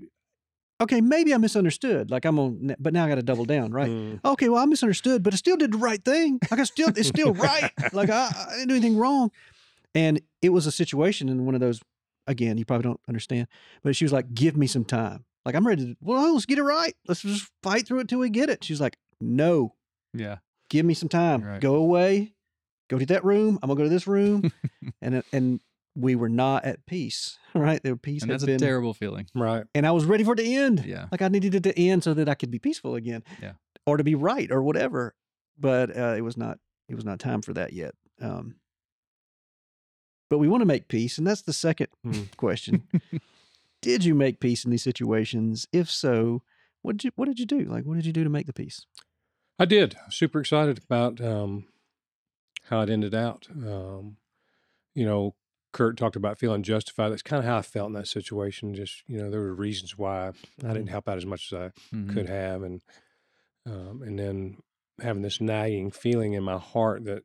[0.80, 2.10] okay, maybe I misunderstood.
[2.10, 3.90] Like I'm on, but now I got to double down, right?
[3.90, 4.20] Mm.
[4.24, 6.38] okay, well, I misunderstood, but I still did the right thing.
[6.50, 7.70] Like I still, it's still right.
[7.92, 9.30] Like I, I didn't do anything wrong.
[9.94, 11.80] And it was a situation in one of those,
[12.26, 13.48] again, you probably don't understand,
[13.82, 15.24] but she was like, give me some time.
[15.44, 16.94] Like I'm ready to, well, let's get it right.
[17.06, 18.62] Let's just fight through it till we get it.
[18.62, 19.74] She's like, no,
[20.14, 20.36] Yeah.
[20.68, 21.42] give me some time.
[21.42, 21.60] Right.
[21.60, 22.34] Go away.
[22.90, 23.58] Go to that room.
[23.62, 24.52] I'm gonna go to this room.
[25.02, 25.60] and, and
[25.98, 27.82] we were not at peace, right?
[27.82, 29.26] The peace And had that's a terrible feeling.
[29.34, 29.64] Right.
[29.74, 30.84] and I was ready for it to end.
[30.86, 31.06] Yeah.
[31.10, 33.24] Like I needed it to end so that I could be peaceful again.
[33.42, 33.52] Yeah.
[33.86, 35.14] Or to be right or whatever.
[35.58, 36.58] But uh, it was not
[36.88, 37.94] it was not time for that yet.
[38.20, 38.56] Um
[40.30, 42.36] but we want to make peace, and that's the second Mm.
[42.36, 42.86] question.
[43.80, 45.66] did you make peace in these situations?
[45.72, 46.42] If so,
[46.82, 47.60] what did you what did you do?
[47.60, 48.84] Like what did you do to make the peace?
[49.58, 49.96] I did.
[50.10, 51.64] Super excited about um,
[52.64, 53.48] how it ended out.
[53.50, 54.18] Um,
[54.94, 55.34] you know,
[55.78, 57.10] Kurt talked about feeling justified.
[57.10, 58.74] That's kind of how I felt in that situation.
[58.74, 60.32] Just you know, there were reasons why
[60.64, 62.12] I didn't help out as much as I Mhm.
[62.12, 62.82] could have, and
[63.64, 64.56] um, and then
[65.00, 67.22] having this nagging feeling in my heart that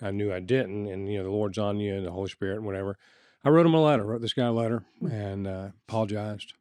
[0.00, 2.56] I knew I didn't, and you know, the Lord's on you and the Holy Spirit
[2.56, 2.96] and whatever.
[3.44, 4.04] I wrote him a letter.
[4.04, 6.54] Wrote this guy a letter and uh, apologized,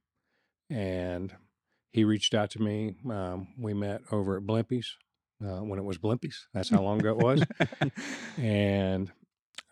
[0.70, 1.34] and
[1.92, 2.96] he reached out to me.
[3.10, 4.98] Um, we met over at Blimpie's
[5.42, 6.48] uh, when it was Blimpie's.
[6.54, 7.44] That's how long ago it was.
[8.38, 9.12] and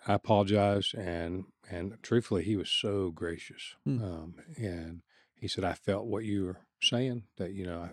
[0.08, 3.76] I apologized, and and truthfully, he was so gracious.
[3.84, 4.02] Hmm.
[4.04, 5.02] Um, and
[5.36, 7.24] he said, "I felt what you were saying.
[7.38, 7.89] That you know,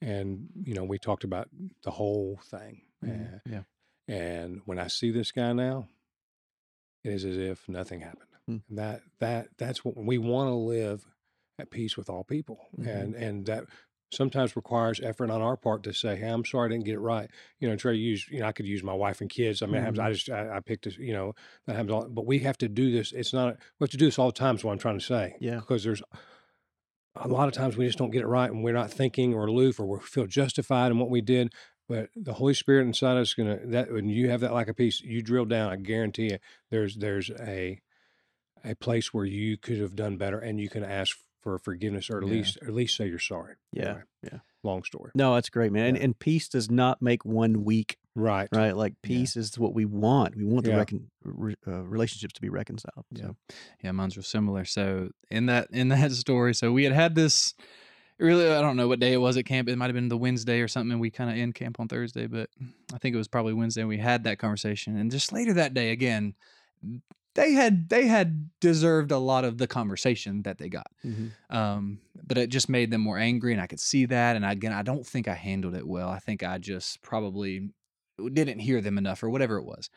[0.00, 1.48] and you know, we talked about
[1.82, 2.82] the whole thing.
[3.04, 3.10] Mhm.
[3.10, 3.62] And, Yeah.
[4.06, 5.88] and when I see this guy now,
[7.02, 8.30] it is as if nothing happened.
[8.46, 11.04] And that that that's what we want to live
[11.58, 12.86] at peace with all people, Mhm.
[12.86, 13.64] and and that
[14.10, 17.00] sometimes requires effort on our part to say, "Hey, I'm sorry, I didn't get it
[17.00, 18.28] right." You know, try to use.
[18.28, 19.62] You know, I could use my wife and kids.
[19.62, 20.12] I mean, it happens- I mm-hmm.
[20.12, 20.98] just I, I picked this.
[20.98, 21.34] You know,
[21.66, 21.92] that happens.
[21.92, 23.12] All, but we have to do this.
[23.12, 23.56] It's not.
[23.78, 24.56] We have to do this all the time.
[24.56, 25.36] Is what I'm trying to say.
[25.40, 25.56] Yeah.
[25.56, 26.02] Because there's
[27.16, 29.46] a lot of times we just don't get it right, and we're not thinking or
[29.46, 31.52] aloof, or we feel justified in what we did.
[31.88, 34.74] But the Holy Spirit inside us is gonna that when you have that like a
[34.74, 35.72] piece, you drill down.
[35.72, 36.38] I guarantee you,
[36.70, 37.80] there's there's a
[38.64, 42.18] a place where you could have done better, and you can ask for forgiveness, or
[42.18, 42.32] at Yeah.
[42.32, 43.54] least at least say you're sorry.
[43.72, 43.82] Yeah.
[43.84, 44.38] Anyway, Yeah.
[44.62, 45.10] long story.
[45.14, 45.86] No, that's great, man.
[45.86, 46.04] And, Yeah.
[46.04, 48.48] and peace does not make one week, Right.
[48.52, 48.76] right?
[48.76, 49.08] Like Yeah.
[49.08, 50.36] peace is what we want.
[50.36, 50.78] We want the Yeah.
[50.80, 53.06] recon, re, uh, relationships to be reconciled.
[53.10, 53.22] Yeah.
[53.28, 53.36] So
[53.82, 54.64] Yeah, mine's real similar.
[54.64, 57.54] So in that in that story, so we had had this.
[58.18, 59.66] Really, I don't know what day it was at camp.
[59.66, 60.92] It might have been the Wednesday or something.
[60.92, 62.50] And we kind of end camp on Thursday, but
[62.92, 63.82] I think it was probably Wednesday.
[63.84, 66.34] We had that conversation, and just later that day, again,
[67.34, 70.90] they had they had deserved a lot of the conversation that they got.
[71.48, 74.36] Um, but it just made them more angry, and I could see that.
[74.36, 76.08] And again, I don't think I handled it well.
[76.08, 77.70] I think I just probably
[78.34, 79.88] didn't hear them enough, or whatever it was.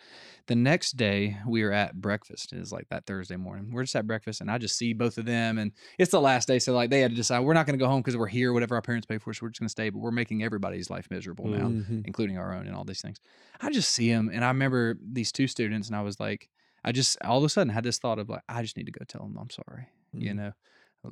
[0.47, 2.53] The next day, we were at breakfast.
[2.53, 3.71] It was like that Thursday morning.
[3.71, 6.47] We're just at breakfast, and I just see both of them, and it's the last
[6.47, 8.27] day, so like they had to decide we're not going to go home because we're
[8.27, 9.89] here, whatever our parents pay for, so we're just going to stay.
[9.89, 12.03] But we're making everybody's life miserable now Mhm.
[12.05, 13.17] including our own and all these things.
[13.59, 16.49] I just see them, and I remember these two students, and I was like,
[16.83, 18.91] I just all of a sudden had this thought of like, I just need to
[18.91, 19.87] go tell him I'm sorry.
[20.13, 20.35] You Mhm.
[20.35, 20.51] know,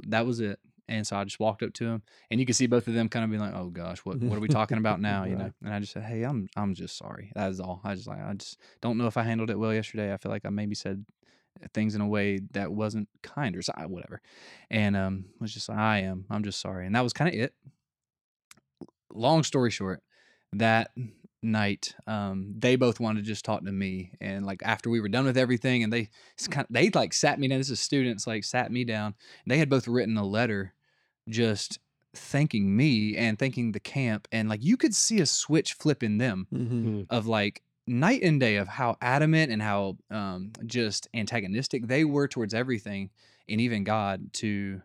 [0.07, 0.59] that was it.
[0.87, 3.07] And so I just walked up to him, and you could see both of them
[3.07, 5.51] kind of being like, "Oh gosh, what what are we talking about now?" You know.
[5.63, 7.31] And I just said, "Hey, I'm I'm just sorry.
[7.35, 7.79] That is all.
[7.83, 10.13] I just like I just don't know if I handled it well yesterday.
[10.13, 11.05] I feel like I maybe said
[11.73, 14.21] things in a way that wasn't kind or so- whatever."
[14.69, 16.25] And um, was just like, "I am.
[16.29, 17.53] I'm just sorry." And that was kind of it.
[19.13, 20.01] Long story short,
[20.53, 20.91] that
[21.43, 25.09] night um they both wanted to just talk to me and like after we were
[25.09, 28.27] done with everything and they it's kind they like sat me down this is students
[28.27, 29.15] like sat me down
[29.47, 30.73] they had both written a letter
[31.29, 31.79] just
[32.13, 36.17] thanking me and thanking the camp and like you could see a switch flip in
[36.17, 37.03] them Mm-hmm.
[37.09, 42.27] of like night and day of how adamant and how um, just antagonistic they were
[42.27, 43.09] towards everything
[43.49, 44.81] and even God to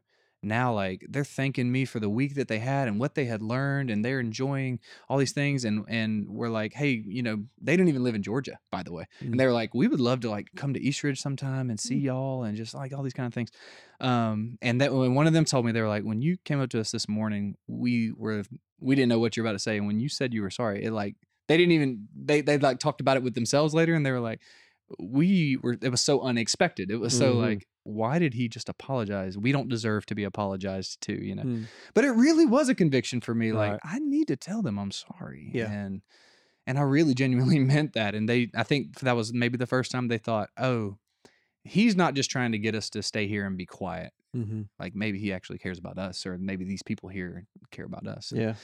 [0.47, 3.43] now like they're thanking me for the week that they had and what they had
[3.43, 4.79] learned and they're enjoying
[5.09, 8.23] all these things and and we're like hey you know they didn't even live in
[8.23, 9.33] Georgia by the way Mm.
[9.33, 11.97] and they were like we would love to like come to Eastridge sometime and see
[11.97, 12.03] Mm.
[12.03, 13.51] y'all and just like all these kind of things
[14.01, 16.61] um and that when one of them told me they were like when you came
[16.61, 18.43] up to us this morning we were
[18.81, 20.85] we didn't know what you're about to say and when you said you were sorry
[20.85, 21.15] it like
[21.49, 24.21] they didn't even they they like talked about it with themselves later and they were
[24.21, 24.41] like
[24.99, 27.41] we were it was so unexpected it was so Mhm.
[27.41, 31.43] like why did he just apologize we don't deserve to be apologized to you know
[31.45, 31.65] Mm.
[31.95, 33.81] but it really was a conviction for me like Right.
[33.85, 35.71] i need to tell them i'm sorry Yeah.
[35.71, 36.03] and
[36.67, 39.91] and i really genuinely meant that and they i think that was maybe the first
[39.91, 40.99] time they thought oh
[41.65, 44.63] he's not just trying to get us to stay here and be quiet Mm-hmm.
[44.79, 48.33] like maybe he actually cares about us or maybe these people here care about us
[48.33, 48.55] And Yeah.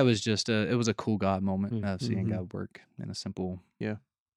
[0.00, 1.94] it was just a it was a cool god moment Mm.
[1.94, 2.30] of seeing Mhm.
[2.30, 3.96] god work in a simple Yeah.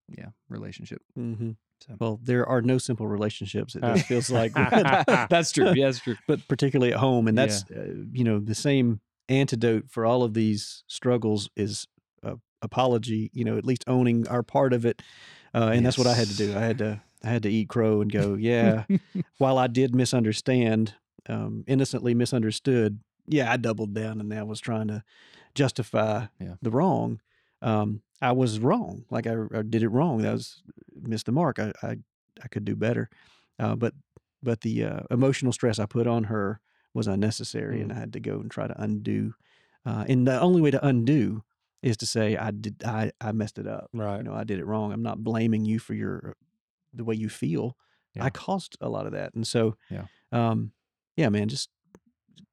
[0.10, 1.52] Yeah relationship Mm-hmm.
[1.88, 3.76] So- Well, there are no simple relationships.
[3.76, 4.52] It just feels like,
[5.30, 7.46] that's true yeah that's true but particularly at home, and Yeah.
[7.46, 11.86] that's uh, you know the same antidote for all of these struggles is
[12.24, 13.30] uh, apology.
[13.34, 15.02] You know, at least owning our part of it,
[15.54, 16.56] uh, and that's what I had to do.
[16.58, 18.86] I had to I had to eat crow and go, yeah.
[19.38, 20.93] while I did misunderstand,
[21.30, 25.04] um, innocently misunderstood, yeah, I doubled down and I was trying to
[25.56, 26.56] justify Yeah.
[26.62, 27.20] the wrong.
[27.62, 29.06] Um, I was wrong.
[29.10, 30.22] Like I, I did it wrong.
[30.22, 30.62] That was
[31.02, 31.60] missed the mark.
[31.60, 31.98] I, I,
[32.43, 33.10] I could do better.
[33.60, 33.93] Uh, but,
[34.43, 36.60] but the uh, emotional stress I put on her
[36.93, 39.34] was unnecessary, and I had to go and try to undo.
[39.86, 41.43] Uh, and the only way to undo
[41.84, 42.84] is to say I did.
[42.84, 43.89] I, I messed it up.
[43.93, 44.17] right.
[44.17, 44.91] You know, I did it wrong.
[44.91, 46.36] I'm not blaming you for your
[46.93, 47.78] the way you feel.
[48.15, 48.24] Yeah.
[48.26, 50.06] I caused a lot of that, and so Yeah.
[50.32, 50.72] um,
[51.15, 51.70] yeah, man, just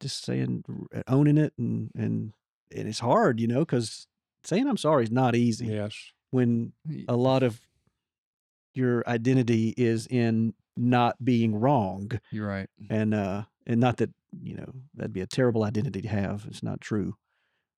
[0.00, 0.64] just saying,
[1.08, 2.32] owning it, and and
[2.74, 4.06] and it's hard, you know, because
[4.46, 5.94] saying I'm sorry is not easy Yes.
[6.30, 6.72] when
[7.08, 7.60] a lot of
[8.74, 14.10] your identity is in not being wrong, you're right and uh, and not that
[14.42, 16.44] you know that'd be a terrible identity to have.
[16.48, 17.14] It's not true.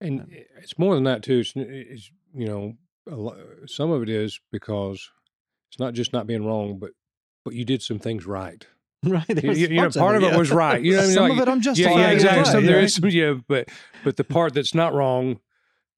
[0.00, 0.28] And Um,
[0.62, 1.40] it's more than that too.
[1.40, 2.74] It's, it's you know,
[3.10, 5.10] a lo- some of it is because
[5.70, 6.92] it's not just not being wrong, but
[7.44, 8.66] but you did some things right.
[9.04, 9.28] Right?
[9.44, 10.36] You, you- you know, part of it yeah.
[10.38, 10.82] was right.
[10.82, 11.14] You know, what I mean?
[11.14, 12.38] some Like, of it i'm yeah, justifying yeah, exactly.
[12.42, 12.84] right, Some there right?
[12.84, 13.68] is some, yeah, but
[14.02, 15.40] but the part that's not wrong, dr-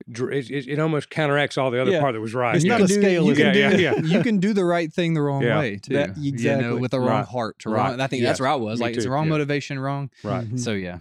[0.06, 2.00] it, it, it almost counteracts all the other Yeah.
[2.00, 2.54] part that was right.
[2.56, 3.52] It's you not can a do, scale, You can it?
[3.52, 4.00] do, Yeah, yeah, yeah.
[4.02, 5.58] you can do the right thing the wrong Yeah.
[5.58, 5.94] way too.
[5.94, 6.66] That- You exactly.
[6.66, 7.26] know, with the wrong Right.
[7.26, 7.58] heart.
[7.61, 7.90] To Right.
[7.90, 8.30] wrong, I think Yes.
[8.30, 8.78] that's where I was.
[8.78, 9.08] Me Like it's too.
[9.08, 9.30] the wrong Yeah.
[9.30, 10.11] motivation, wrong.
[10.22, 10.46] right.
[10.48, 10.58] Mhm.
[10.58, 10.98] So yeah.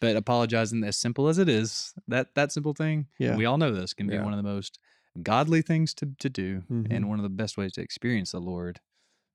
[0.00, 3.36] But apologizing, as simple as it is, that that simple thing, Yeah.
[3.36, 4.24] we all know this can be Yeah.
[4.24, 4.78] one of the most
[5.22, 6.88] godly things to, to do Mhm.
[6.90, 8.80] and one of the best ways to experience the Lord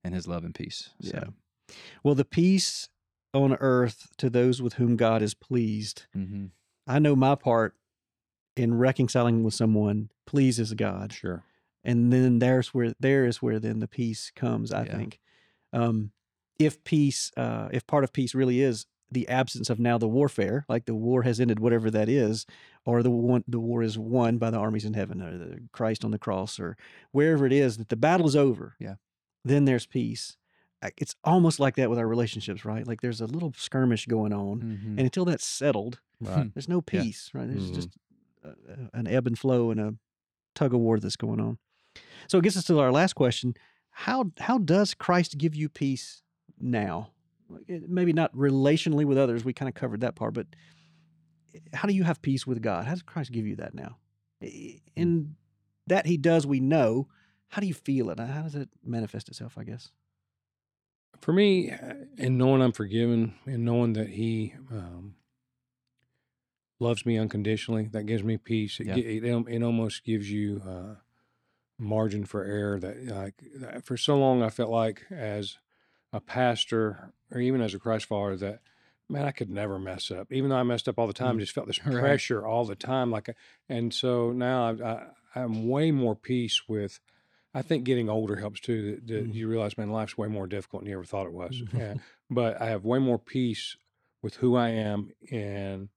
[0.04, 0.90] and his love and peace.
[1.02, 1.24] So, Yeah.
[2.04, 2.90] Well, the peace
[3.34, 6.04] on earth to those with whom God is pleased.
[6.16, 6.50] mhm.
[6.88, 7.76] I know my part
[8.60, 11.44] in reconciling with someone pleases God, Sure.
[11.84, 14.72] and then there's where there is where then the peace comes.
[14.72, 14.98] I Yeah.
[14.98, 15.20] think,
[15.74, 16.12] um,
[16.60, 20.66] if peace, uh, if part of peace really is the absence of now the warfare,
[20.70, 22.46] like the war has ended, whatever that is,
[22.86, 26.04] or the one the war is won by the armies in heaven, or the Christ
[26.06, 26.76] on the cross, or
[27.12, 28.76] wherever it is that the battle is over.
[28.80, 28.96] Yeah.
[29.44, 30.36] Then there's peace.
[30.98, 32.86] It's almost like that with our relationships, right?
[32.88, 34.86] Like there's a little skirmish going on, Mhm.
[34.92, 36.54] and until that's settled, Right.
[36.54, 37.02] there's no Yeah.
[37.04, 37.48] peace, right?
[37.50, 37.76] There's Mhm.
[37.76, 37.90] just
[38.44, 39.96] an ebb and flow and a
[40.56, 41.58] tug of war that's going on.
[42.28, 43.56] So it gets us to our last question:
[43.92, 46.22] How how does Christ give you peace
[46.60, 47.12] now?
[47.68, 49.44] Maybe not relationally with others.
[49.44, 50.48] We kind of covered that part, but
[51.56, 52.86] eh, how do you have peace with God?
[52.86, 53.98] How does Christ give you that now?
[54.96, 55.36] In
[55.88, 57.08] that He does, we know.
[57.50, 58.20] How do you feel it?
[58.20, 59.58] How does it manifest itself?
[59.58, 59.92] I guess.
[61.22, 61.74] For me,
[62.18, 65.16] in knowing I'm forgiven and knowing that He um,
[66.80, 68.80] loves me unconditionally, that gives me peace.
[68.80, 68.96] It, Yeah.
[68.98, 70.96] it, it almost gives you uh,
[71.78, 72.80] margin for error.
[72.80, 75.58] That like for so long, I felt like as
[76.14, 78.62] a pastor or even as a Christ follower that
[79.10, 80.32] man, I could never mess up.
[80.32, 82.00] Even though I messed up all the time, I just felt this Right.
[82.00, 83.10] pressure all the time.
[83.12, 83.36] Like,
[83.68, 85.06] and so now I, I,
[85.44, 87.00] I'm way more peace with.
[87.52, 88.92] I think getting older helps too.
[88.92, 89.34] That, that Mhm.
[89.34, 91.60] you realize, man, life's way more difficult than you ever thought it was.
[91.74, 91.96] Yeah.
[92.30, 93.76] But I have way more peace
[94.22, 95.90] with who I am and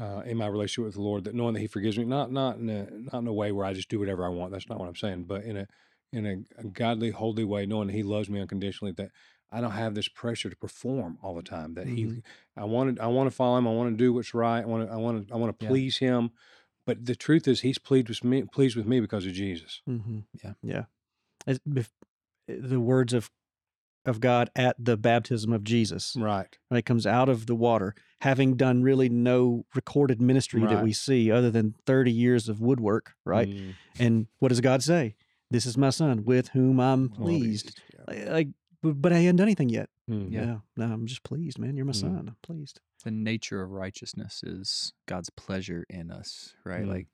[0.00, 1.24] uh, in my relationship with the Lord.
[1.24, 3.66] That knowing that He forgives me, not not in a not in a way where
[3.66, 4.52] I just do whatever I want.
[4.52, 5.24] That's not what I'm saying.
[5.24, 5.66] But in a
[6.12, 8.92] in a, a godly, holy way, knowing that He loves me unconditionally.
[8.92, 9.10] That
[9.52, 11.74] I don't have this pressure to perform all the time.
[11.74, 12.22] That He, Mhm.
[12.56, 13.66] I wanted, I want to follow Him.
[13.68, 14.62] I want to do what's right.
[14.62, 15.68] I want to, I want to, I want to Yeah.
[15.70, 16.30] please Him.
[16.86, 19.82] But the truth is, He's pleased with me, pleased with me because of Jesus.
[19.88, 20.20] Mm-hmm.
[20.42, 20.52] Yeah.
[20.62, 20.84] Yeah.
[21.46, 21.90] As bef-
[22.48, 23.30] the words of
[24.10, 26.14] of God at the baptism of Jesus.
[26.18, 26.58] Right.
[26.70, 31.30] Right, comes out of the water, having done really no recorded ministry that we see
[31.30, 33.48] other than 30 years of woodwork, right?
[33.48, 35.14] Mm, And what does God say?
[35.50, 37.80] This is my son with whom I'm well pleased.
[37.94, 38.04] Yeah.
[38.06, 38.48] Like, like,
[38.82, 39.88] but but I hadn't done anything yet.
[40.08, 40.44] Mm, Yeah.
[40.44, 40.56] Yeah.
[40.76, 41.76] No, I'm just pleased, man.
[41.76, 42.00] You're my Mm.
[42.00, 42.24] son.
[42.28, 42.80] I'm pleased.
[43.02, 46.84] the nature of righteousness is God's pleasure in us, right?
[46.84, 46.88] Mm.
[46.88, 47.06] Like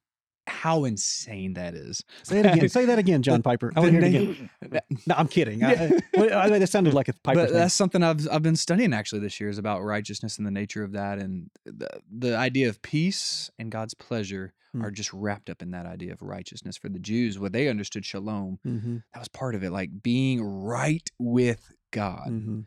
[0.46, 2.02] how insane that is.
[2.22, 2.68] Say it again.
[2.70, 3.72] Say that again, John Piper.
[3.76, 4.50] I want to hear it again.
[5.06, 5.62] No, I'm kidding.
[5.62, 5.90] I, Yeah.
[6.16, 7.54] I, I mean, it sounded like a Piper but thing.
[7.58, 10.82] that's something I've I've been studying actually this year is about righteousness and the nature
[10.82, 14.82] of that, and the the idea of peace and God's pleasure Hmm.
[14.82, 16.76] are just wrapped up in that idea of righteousness.
[16.76, 20.42] For the Jews, what they understood shalom, Mm-hmm, that was part of it, like being
[20.42, 22.28] right with God.
[22.28, 22.60] mm-hmm,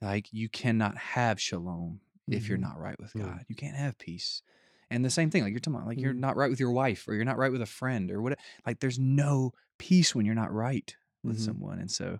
[0.00, 2.62] Like you cannot have shalom if you're Mhm.
[2.62, 3.22] not right with Mm.
[3.22, 3.44] God.
[3.48, 4.42] You can't have peace.
[4.90, 6.18] And the same thing, like you're talking about, like you're Mhm.
[6.18, 8.38] not right with your wife, or you're not right with a friend, or what.
[8.66, 11.40] Like there's no peace when you're not right with Mhm.
[11.44, 11.78] someone.
[11.78, 12.18] And so,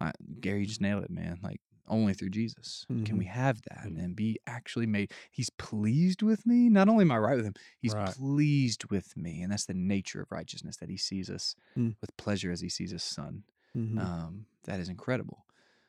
[0.00, 1.38] uh, Gary, you just nailed it, man.
[1.42, 3.98] Like only through Jesus can we have that Mhm.
[3.98, 5.12] and be actually made.
[5.30, 6.68] He's pleased with me.
[6.68, 8.14] Not only am I right with him, he's Right.
[8.14, 11.96] pleased with me, and that's the nature of righteousness that he sees us Mm.
[12.00, 13.44] with pleasure as he sees his son.
[13.76, 13.98] mm-hmm.
[13.98, 15.46] Um, that is incredible.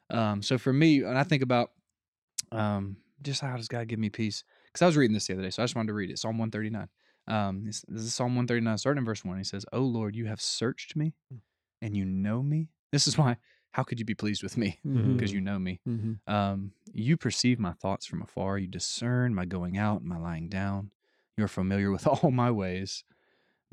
[0.09, 1.71] Um, so for me, when I think about
[2.51, 4.43] um, just how does God give me peace?
[4.71, 6.19] Because I was reading this the other day, so I just wanted to read it.
[6.19, 6.87] Psalm 139.
[7.27, 9.37] Um, this, is Psalm 139, starting in verse 1.
[9.37, 11.13] He says, Oh Lord, you have searched me
[11.81, 12.69] and you know me.
[12.91, 13.37] This is why,
[13.71, 14.79] how could you be pleased with me?
[14.83, 15.79] Because you know me.
[15.87, 16.33] Mm-hmm.
[16.33, 18.57] Um, you perceive my thoughts from afar.
[18.57, 20.91] You discern my going out and my lying down.
[21.37, 23.03] You're familiar with all my ways.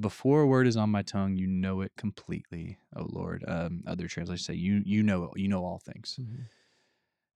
[0.01, 3.45] Before a word is on my tongue, you know it completely, O Lord.
[3.49, 6.21] Um, other translations say you you know you know all things.
[6.21, 6.43] Mm-hmm.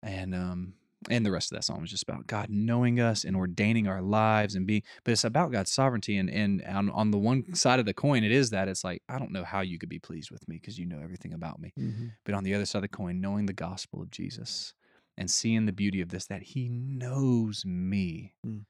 [0.04, 0.74] And um
[1.10, 4.02] and the rest of that psalm is just about God knowing us and ordaining our
[4.02, 7.80] lives and being but it's about God's sovereignty and and on, on the one side
[7.80, 9.98] of the coin it is that it's like I don't know how you could be
[9.98, 11.72] pleased with me because you know everything about me.
[11.78, 12.06] Mm-hmm.
[12.24, 14.74] But on the other side of the coin, knowing the gospel of Jesus
[15.18, 18.64] and seeing the beauty of this, that he knows me Mm.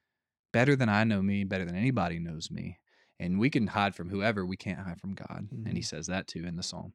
[0.52, 2.78] better than I know me, better than anybody knows me.
[3.18, 5.48] And we can hide from whoever, we can't hide from God.
[5.50, 5.86] And he Mhm.
[5.86, 6.92] says that too in the psalm.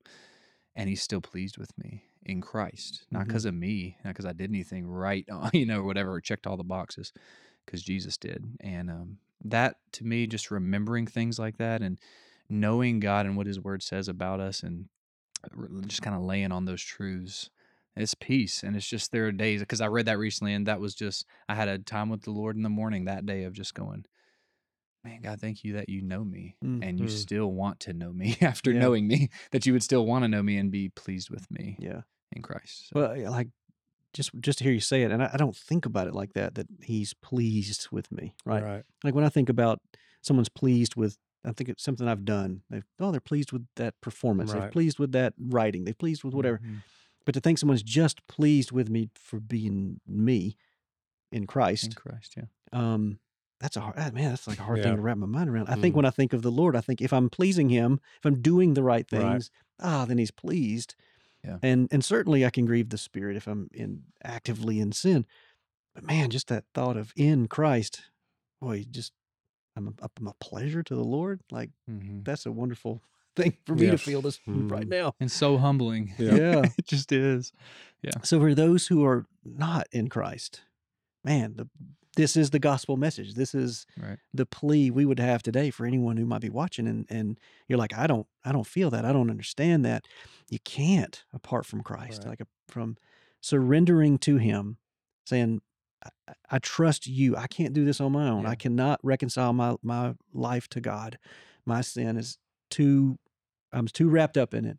[0.75, 4.33] And he's still pleased with me in Christ, not because of me, not because I
[4.33, 7.13] did anything right, you know, or whatever, or checked all the boxes,
[7.65, 8.43] because Jesus did.
[8.59, 11.99] And um, that to me, just remembering things like that and
[12.49, 14.89] knowing God and what his word says about us and
[15.87, 17.49] just kind of laying on those truths.
[17.95, 18.61] It's peace.
[18.63, 21.25] And it's just there are days because I read that recently and that was just,
[21.49, 24.05] I had a time with the Lord in the morning that day of just going,
[25.03, 26.83] man, God, thank you that you know me Mm.
[26.83, 27.09] and you Mm.
[27.09, 28.81] still want to know me after Yeah.
[28.81, 31.77] knowing me, that you would still want to know me and be pleased with me
[31.79, 32.01] Yeah.
[32.31, 32.89] In Christ.
[32.89, 33.49] So, Well, like
[34.13, 36.33] just just to hear you say it, and I, I don't think about it like
[36.33, 36.55] that.
[36.55, 38.63] That he's pleased with me, right?
[38.63, 38.83] Right.
[39.03, 39.79] Like when I think about
[40.21, 42.61] someone's pleased with, I think it's something I've done.
[42.69, 44.51] They've oh, they're pleased with that performance.
[44.53, 45.83] They're pleased with that writing.
[45.85, 46.59] They're pleased with whatever.
[46.59, 46.83] Mhm.
[47.25, 50.55] But to think someone's just pleased with me for being me
[51.31, 52.45] in Christ, in Christ, yeah.
[52.71, 53.19] um,
[53.59, 54.29] that's a hard ah, man.
[54.29, 54.85] That's like a hard Yeah.
[54.85, 55.67] thing to wrap my mind around.
[55.67, 55.97] I think Mhm.
[55.97, 58.75] when I think of the Lord, I think if I'm pleasing Him, if I'm doing
[58.75, 59.21] the right Right.
[59.21, 60.95] things, ah, then He's pleased.
[61.47, 61.57] Yeah.
[61.63, 65.25] And and certainly I can grieve the Spirit if I'm in actively in sin.
[65.95, 68.01] But man, just that thought of in Christ,
[68.61, 69.13] boy, just
[69.75, 71.41] I'm a, I'm a pleasure to the Lord.
[71.51, 73.01] Like hmm that's a wonderful
[73.35, 74.89] thing for me to feel this right Mhm.
[74.89, 75.13] now.
[75.19, 76.13] And so humbling.
[76.19, 76.35] Yeah.
[76.35, 76.65] Yeah.
[76.77, 77.53] it just is.
[78.01, 78.19] Yeah.
[78.23, 80.61] So for those who are not in Christ,
[81.23, 81.69] man, the,
[82.17, 83.35] this is the gospel message.
[83.35, 84.17] This is Right.
[84.33, 87.79] the plea we would have today for anyone who might be watching and and you're
[87.79, 89.05] like, I don't I don't feel that.
[89.05, 90.05] I don't understand that.
[90.49, 92.23] You can't apart from Christ.
[92.23, 92.31] Right.
[92.31, 92.97] Like a, from
[93.41, 94.77] surrendering to him,
[95.25, 95.61] saying,
[96.03, 96.09] I,
[96.51, 97.35] I- trust you.
[97.37, 98.43] I can't do this on my own.
[98.43, 98.49] Yeah.
[98.49, 101.17] I cannot reconcile my my life to God.
[101.65, 102.37] My sin is
[102.69, 103.17] too
[103.71, 104.77] I'm too wrapped up in it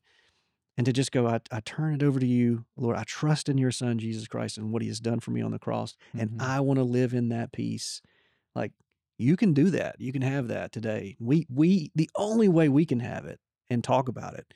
[0.78, 2.96] and to just go, I, I turn it over to you, Lord.
[2.96, 5.50] I trust in your Son, Jesus Christ, and what he has done for me on
[5.50, 5.96] the cross.
[6.16, 6.40] And Mhm.
[6.40, 8.00] I want to live in that peace.
[8.54, 8.72] Like
[9.18, 10.00] you can do that.
[10.00, 11.16] You can have that today.
[11.20, 14.54] We, we, the only way we can have it and talk about it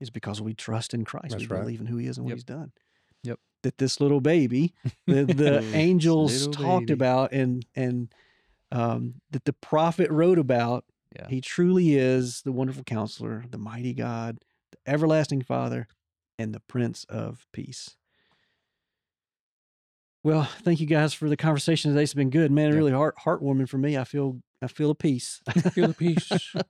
[0.00, 1.30] is because we trust in Christ.
[1.30, 1.60] That's we right.
[1.60, 2.72] believe in who he is and what he's done.
[3.22, 3.38] Yep.
[3.62, 4.72] That this little baby,
[5.06, 6.92] the, the angels talked baby.
[6.94, 8.12] about and, and,
[8.72, 11.28] um, that the prophet wrote about Yeah.
[11.28, 14.38] he truly is the wonderful counselor, the mighty God,
[14.72, 15.86] the everlasting Father,
[16.38, 17.96] and the Prince of Peace.
[20.24, 22.04] Well, thank you guys for the conversation today.
[22.04, 22.70] It's been good, man.
[22.70, 22.76] Yeah.
[22.76, 23.96] Really heart heartwarming for me.
[23.96, 25.40] I feel I feel a peace.
[25.48, 26.30] I feel the peace.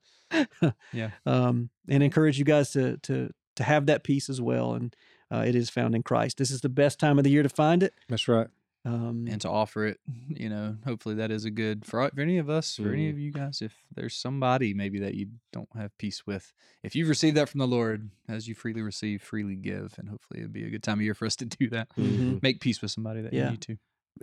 [0.95, 1.11] Yeah.
[1.27, 4.73] Um, and encourage you guys to to to have that peace as well.
[4.73, 4.97] And
[5.31, 6.39] uh, it is found in Christ.
[6.39, 7.93] This is the best time of the year to find it.
[8.09, 8.49] That's right.
[8.85, 9.99] Um, and to offer it.
[10.29, 13.11] You know, hopefully that is a good for, for any of us, for any Mhm.
[13.13, 13.61] of you guys.
[13.63, 16.53] If there's somebody maybe that you don't have peace with,
[16.83, 20.41] if you've received that from the Lord, as you freely receive, freely give, and hopefully
[20.41, 21.89] it'd be a good time of year for us to do that.
[21.97, 22.43] Mhm.
[22.43, 23.45] Make peace with somebody that Yeah.
[23.47, 23.77] you need to.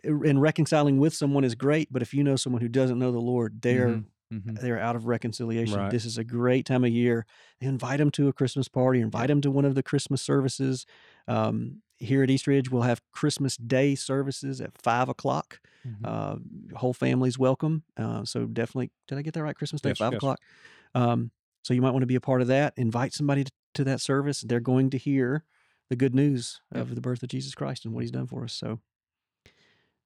[0.04, 3.20] and reconciling with someone is great, but if you know someone who doesn't know the
[3.22, 4.06] Lord, they're Mhm.
[4.32, 4.54] Mm-hmm.
[4.62, 5.76] they're out of reconciliation.
[5.80, 5.90] Right.
[5.90, 7.26] This is a great time of year.
[7.62, 9.00] Invite them to a Christmas party.
[9.00, 10.86] Invite them to one of the Christmas services.
[11.28, 15.60] Um, here at Eastridge, we'll have Christmas Day services at five o'clock.
[15.88, 15.98] Mhm.
[16.04, 17.84] Uh, whole family's welcome.
[17.98, 19.56] Uh, so definitely, did I get that right?
[19.56, 20.18] Christmas Day, Yes, five yes.
[20.18, 20.40] o'clock.
[20.96, 21.32] Um,
[21.64, 22.74] so you might want to be a part of that.
[22.78, 24.42] Invite somebody to, to that service.
[24.42, 25.44] They're going to hear
[25.90, 26.82] the good news Yep.
[26.82, 28.54] of the birth of Jesus Christ and what He's done for us.
[28.54, 28.80] So,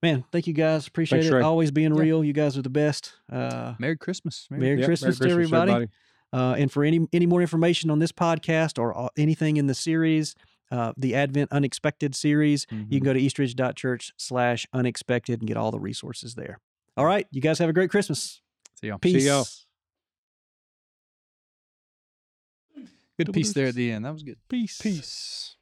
[0.01, 0.87] man, thank you guys.
[0.87, 1.35] Appreciate Thanks, it.
[1.37, 1.41] Ray.
[1.43, 2.01] Always being Yeah.
[2.01, 2.23] real.
[2.23, 3.13] You guys are the best.
[3.31, 4.47] Uh, Merry Christmas.
[4.49, 5.87] Merry Yep, Christmas to everybody.
[6.31, 9.75] Uh, and for any any more information on this podcast or uh, anything in the
[9.75, 10.33] series,
[10.73, 12.89] uh, the Advent Unexpected series, you Mhm.
[12.89, 16.59] can go to eastridge.church slash unexpected and get all the resources there.
[16.97, 17.27] All right.
[17.31, 18.41] You guys have a great Christmas.
[18.81, 18.97] See y'all.
[18.97, 19.23] Peace.
[19.25, 19.45] y'all.
[23.17, 24.05] Good Double peace there at the end.
[24.05, 24.37] That was good.
[24.49, 24.81] Peace.
[24.81, 25.55] Peace.